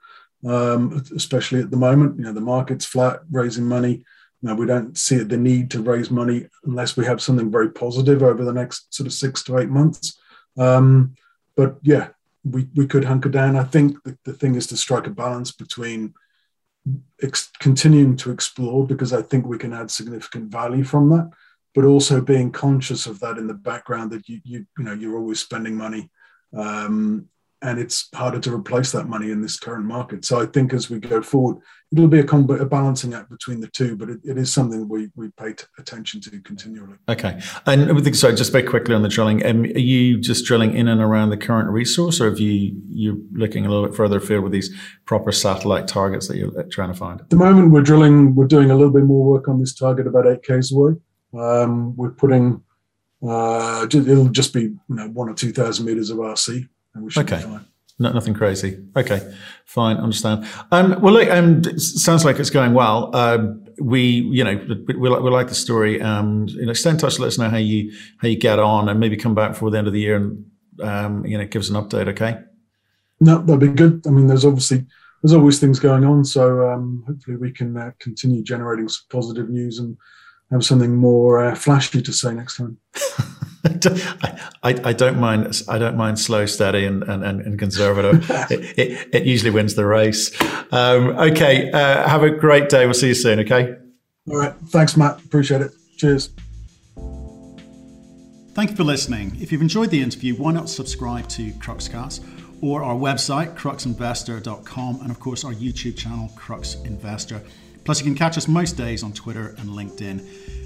um, 0.45 1.03
especially 1.15 1.61
at 1.61 1.71
the 1.71 1.77
moment. 1.77 2.19
You 2.19 2.25
know, 2.25 2.33
the 2.33 2.41
market's 2.41 2.85
flat, 2.85 3.21
raising 3.31 3.65
money. 3.65 4.05
You 4.43 4.49
know, 4.49 4.55
we 4.55 4.67
don't 4.67 4.97
see 4.97 5.17
the 5.19 5.37
need 5.37 5.71
to 5.73 5.83
raise 5.83 6.11
money 6.11 6.47
unless 6.65 6.97
we 6.97 7.07
have 7.07 7.23
something 7.23 7.51
very 7.51 7.71
positive 7.71 8.23
over 8.23 8.45
the 8.45 8.53
next 8.53 8.95
sort 8.95 9.07
of 9.07 9.13
six 9.13 9.43
to 9.45 9.59
eight 9.59 9.71
months. 9.71 10.19
Um, 10.59 11.15
but 11.57 11.77
yeah, 11.83 12.09
we, 12.45 12.69
we 12.75 12.87
could 12.87 13.05
hunker 13.05 13.29
down. 13.29 13.57
I 13.57 13.65
think 13.65 14.03
the, 14.05 14.17
the 14.25 14.33
thing 14.33 14.55
is 14.55 14.67
to 14.69 14.77
strike 14.77 15.07
a 15.07 15.11
balance 15.11 15.53
between 15.53 16.15
ex- 17.23 17.51
continuing 17.59 18.17
to 18.17 18.31
explore 18.31 18.87
because 18.87 19.13
I 19.13 19.23
think 19.23 19.47
we 19.47 19.59
can 19.59 19.73
add 19.73 19.91
significant 19.91 20.51
value 20.51 20.85
from 20.85 21.09
that, 21.11 21.31
but 21.75 21.85
also 21.85 22.21
being 22.21 22.53
conscious 22.53 23.07
of 23.07 23.21
that 23.21 23.39
in 23.39 23.47
the 23.47 23.55
background 23.55 24.13
that 24.13 24.29
you 24.29 24.41
you 24.45 24.67
you 24.79 24.85
know 24.85 24.93
you're 24.93 25.17
always 25.17 25.41
spending 25.41 25.77
money 25.77 26.11
um, 26.57 27.29
and 27.63 27.79
it's 27.79 28.09
harder 28.15 28.39
to 28.39 28.55
replace 28.55 28.93
that 28.93 29.09
money 29.09 29.31
in 29.31 29.41
this 29.41 29.59
current 29.59 29.85
market. 29.85 30.25
So 30.25 30.41
I 30.41 30.47
think 30.47 30.75
as 30.75 30.91
we 30.91 30.99
go 30.99 31.23
forward, 31.23 31.59
it'll 31.91 32.09
be 32.09 32.21
a, 32.21 32.25
a 32.25 32.67
balancing 32.67 33.15
act 33.15 33.31
between 33.31 33.61
the 33.61 33.69
two, 33.69 33.97
but 33.97 34.11
it, 34.11 34.21
it 34.25 34.37
is 34.37 34.53
something 34.53 34.89
we 34.89 35.11
we 35.15 35.31
pay 35.31 35.55
t- 35.55 35.65
attention 35.79 36.21
to 36.23 36.41
continually. 36.41 36.97
Okay, 37.09 37.41
and 37.67 37.91
I 37.91 38.01
think 38.01 38.17
so 38.17 38.35
just 38.35 38.53
very 38.53 38.65
quickly 38.65 38.95
on 38.95 39.03
the 39.03 39.09
drilling, 39.09 39.45
um, 39.47 39.65
are 39.65 39.79
you 39.79 40.21
just 40.21 40.45
drilling 40.45 40.75
in 40.75 40.89
and 40.89 41.01
around 41.01 41.31
the 41.31 41.37
current 41.37 41.71
resource, 41.71 42.21
or 42.21 42.29
have 42.29 42.39
you 42.39 42.81
you 42.89 43.27
looking 43.33 43.65
a 43.65 43.69
little 43.69 43.87
bit 43.87 43.97
further 43.97 44.19
afield 44.19 44.43
with 44.43 44.53
these 44.53 44.75
proper 45.07 45.33
satellite 45.33 45.89
targets 45.89 46.29
that 46.29 46.37
you're 46.37 46.63
trying 46.65 46.93
to 46.93 46.99
find? 46.99 47.21
At 47.21 47.31
the 47.31 47.37
moment, 47.37 47.71
we're 47.71 47.83
drilling. 47.83 48.35
We're 48.35 48.47
doing 48.47 48.71
a 48.71 48.75
little 48.75 48.93
bit 48.93 49.05
more 49.05 49.25
work 49.25 49.49
on 49.49 49.61
this 49.61 49.75
target 49.75 50.07
about 50.07 50.27
eight 50.27 50.43
k's 50.43 50.73
away. 50.73 50.95
Um, 51.35 51.97
we're 51.97 52.11
putting. 52.11 52.63
Uh, 53.27 53.87
it'll 53.91 54.29
just 54.29 54.53
be 54.53 54.61
you 54.61 54.79
know, 54.89 55.09
one 55.09 55.29
or 55.29 55.35
two 55.35 55.53
thousand 55.53 55.87
meters 55.87 56.11
of 56.11 56.19
RC 56.19 56.59
and 56.59 56.61
we 56.61 56.61
should 56.61 56.76
okay. 57.17 57.45
No, 57.99 58.13
nothing 58.13 58.35
crazy. 58.35 58.85
Okay, 58.95 59.35
fine, 59.65 59.97
understand. 59.97 60.47
Um, 60.71 61.01
well, 61.01 61.15
look, 61.15 61.31
um, 61.31 61.63
sounds 61.79 62.27
like 62.27 62.39
it's 62.39 62.51
going 62.51 62.75
well. 62.75 63.15
Um, 63.17 63.65
we, 63.81 64.01
you 64.01 64.45
know, 64.45 64.63
we, 64.87 64.95
we, 64.97 65.09
like, 65.09 65.23
we 65.23 65.31
like 65.31 65.49
the 65.49 65.55
story. 65.55 66.03
Um, 66.03 66.47
you 66.49 66.67
know, 66.67 66.75
stay 66.75 66.91
in 66.91 66.99
touch. 66.99 67.19
Let 67.19 67.29
us 67.29 67.39
know 67.39 67.49
how 67.49 67.57
you 67.57 67.93
how 68.19 68.29
you 68.29 68.37
get 68.37 68.59
on, 68.59 68.91
and 68.91 69.01
maybe 69.01 69.17
come 69.17 69.35
back 69.35 69.53
before 69.53 69.71
the 69.71 69.79
end 69.79 69.87
of 69.87 69.95
the 69.95 70.01
year 70.01 70.17
and 70.17 70.45
um, 70.83 71.25
you 71.25 71.39
know 71.39 71.47
give 71.47 71.61
us 71.61 71.71
an 71.71 71.77
update. 71.77 72.09
Okay. 72.09 72.39
No, 73.19 73.39
that'd 73.39 73.61
be 73.61 73.69
good. 73.69 74.07
I 74.07 74.11
mean, 74.11 74.27
there's 74.27 74.45
obviously 74.45 74.85
there's 75.23 75.33
always 75.33 75.59
things 75.59 75.81
going 75.81 76.05
on, 76.05 76.25
so 76.25 76.71
um, 76.71 77.03
hopefully 77.07 77.39
we 77.39 77.51
can 77.51 77.77
uh, 77.79 77.93
continue 77.99 78.43
generating 78.43 78.89
some 78.89 79.07
positive 79.11 79.49
news 79.49 79.79
and 79.79 79.97
have 80.51 80.65
something 80.65 80.95
more 80.95 81.43
uh, 81.43 81.55
flashy 81.55 82.03
to 82.03 82.13
say 82.13 82.35
next 82.35 82.59
time. 82.59 82.79
I, 84.63 84.81
I, 84.85 84.93
don't 84.93 85.19
mind. 85.19 85.63
I 85.69 85.79
don't 85.79 85.97
mind 85.97 86.19
slow, 86.19 86.47
steady, 86.47 86.85
and 86.85 87.03
and, 87.05 87.25
and 87.25 87.59
conservative. 87.59 88.31
it, 88.51 88.79
it, 88.79 89.09
it, 89.13 89.23
usually 89.25 89.51
wins 89.51 89.75
the 89.75 89.87
race. 89.87 90.31
Um, 90.73 91.11
okay. 91.19 91.71
Uh, 91.71 92.09
have 92.09 92.23
a 92.23 92.31
great 92.31 92.69
day. 92.69 92.85
We'll 92.87 92.95
see 92.95 93.09
you 93.09 93.15
soon. 93.15 93.41
Okay. 93.41 93.77
All 94.29 94.37
right. 94.37 94.55
Thanks, 94.69 94.97
Matt. 94.97 95.25
Appreciate 95.25 95.63
it. 95.63 95.73
Cheers. 95.97 96.31
Thank 98.55 98.71
you 98.71 98.77
for 98.77 98.85
listening. 98.85 99.37
If 99.41 99.53
you've 99.53 99.63
enjoyed 99.63 99.91
the 99.91 100.01
interview, 100.01 100.35
why 100.35 100.53
not 100.53 100.69
subscribe 100.69 101.29
to 101.31 101.51
Cruxcast 101.53 102.25
or 102.63 102.83
our 102.83 102.95
website, 102.95 103.55
cruxinvestor.com, 103.55 105.01
and 105.03 105.11
of 105.11 105.21
course 105.21 105.45
our 105.45 105.53
YouTube 105.53 105.97
channel, 105.97 106.31
Crux 106.35 106.77
Investor. 106.85 107.43
Plus, 107.85 108.01
you 108.01 108.05
can 108.05 108.15
catch 108.15 108.39
us 108.39 108.49
most 108.49 108.73
days 108.73 109.03
on 109.03 109.13
Twitter 109.13 109.55
and 109.59 109.69
LinkedIn. 109.69 110.66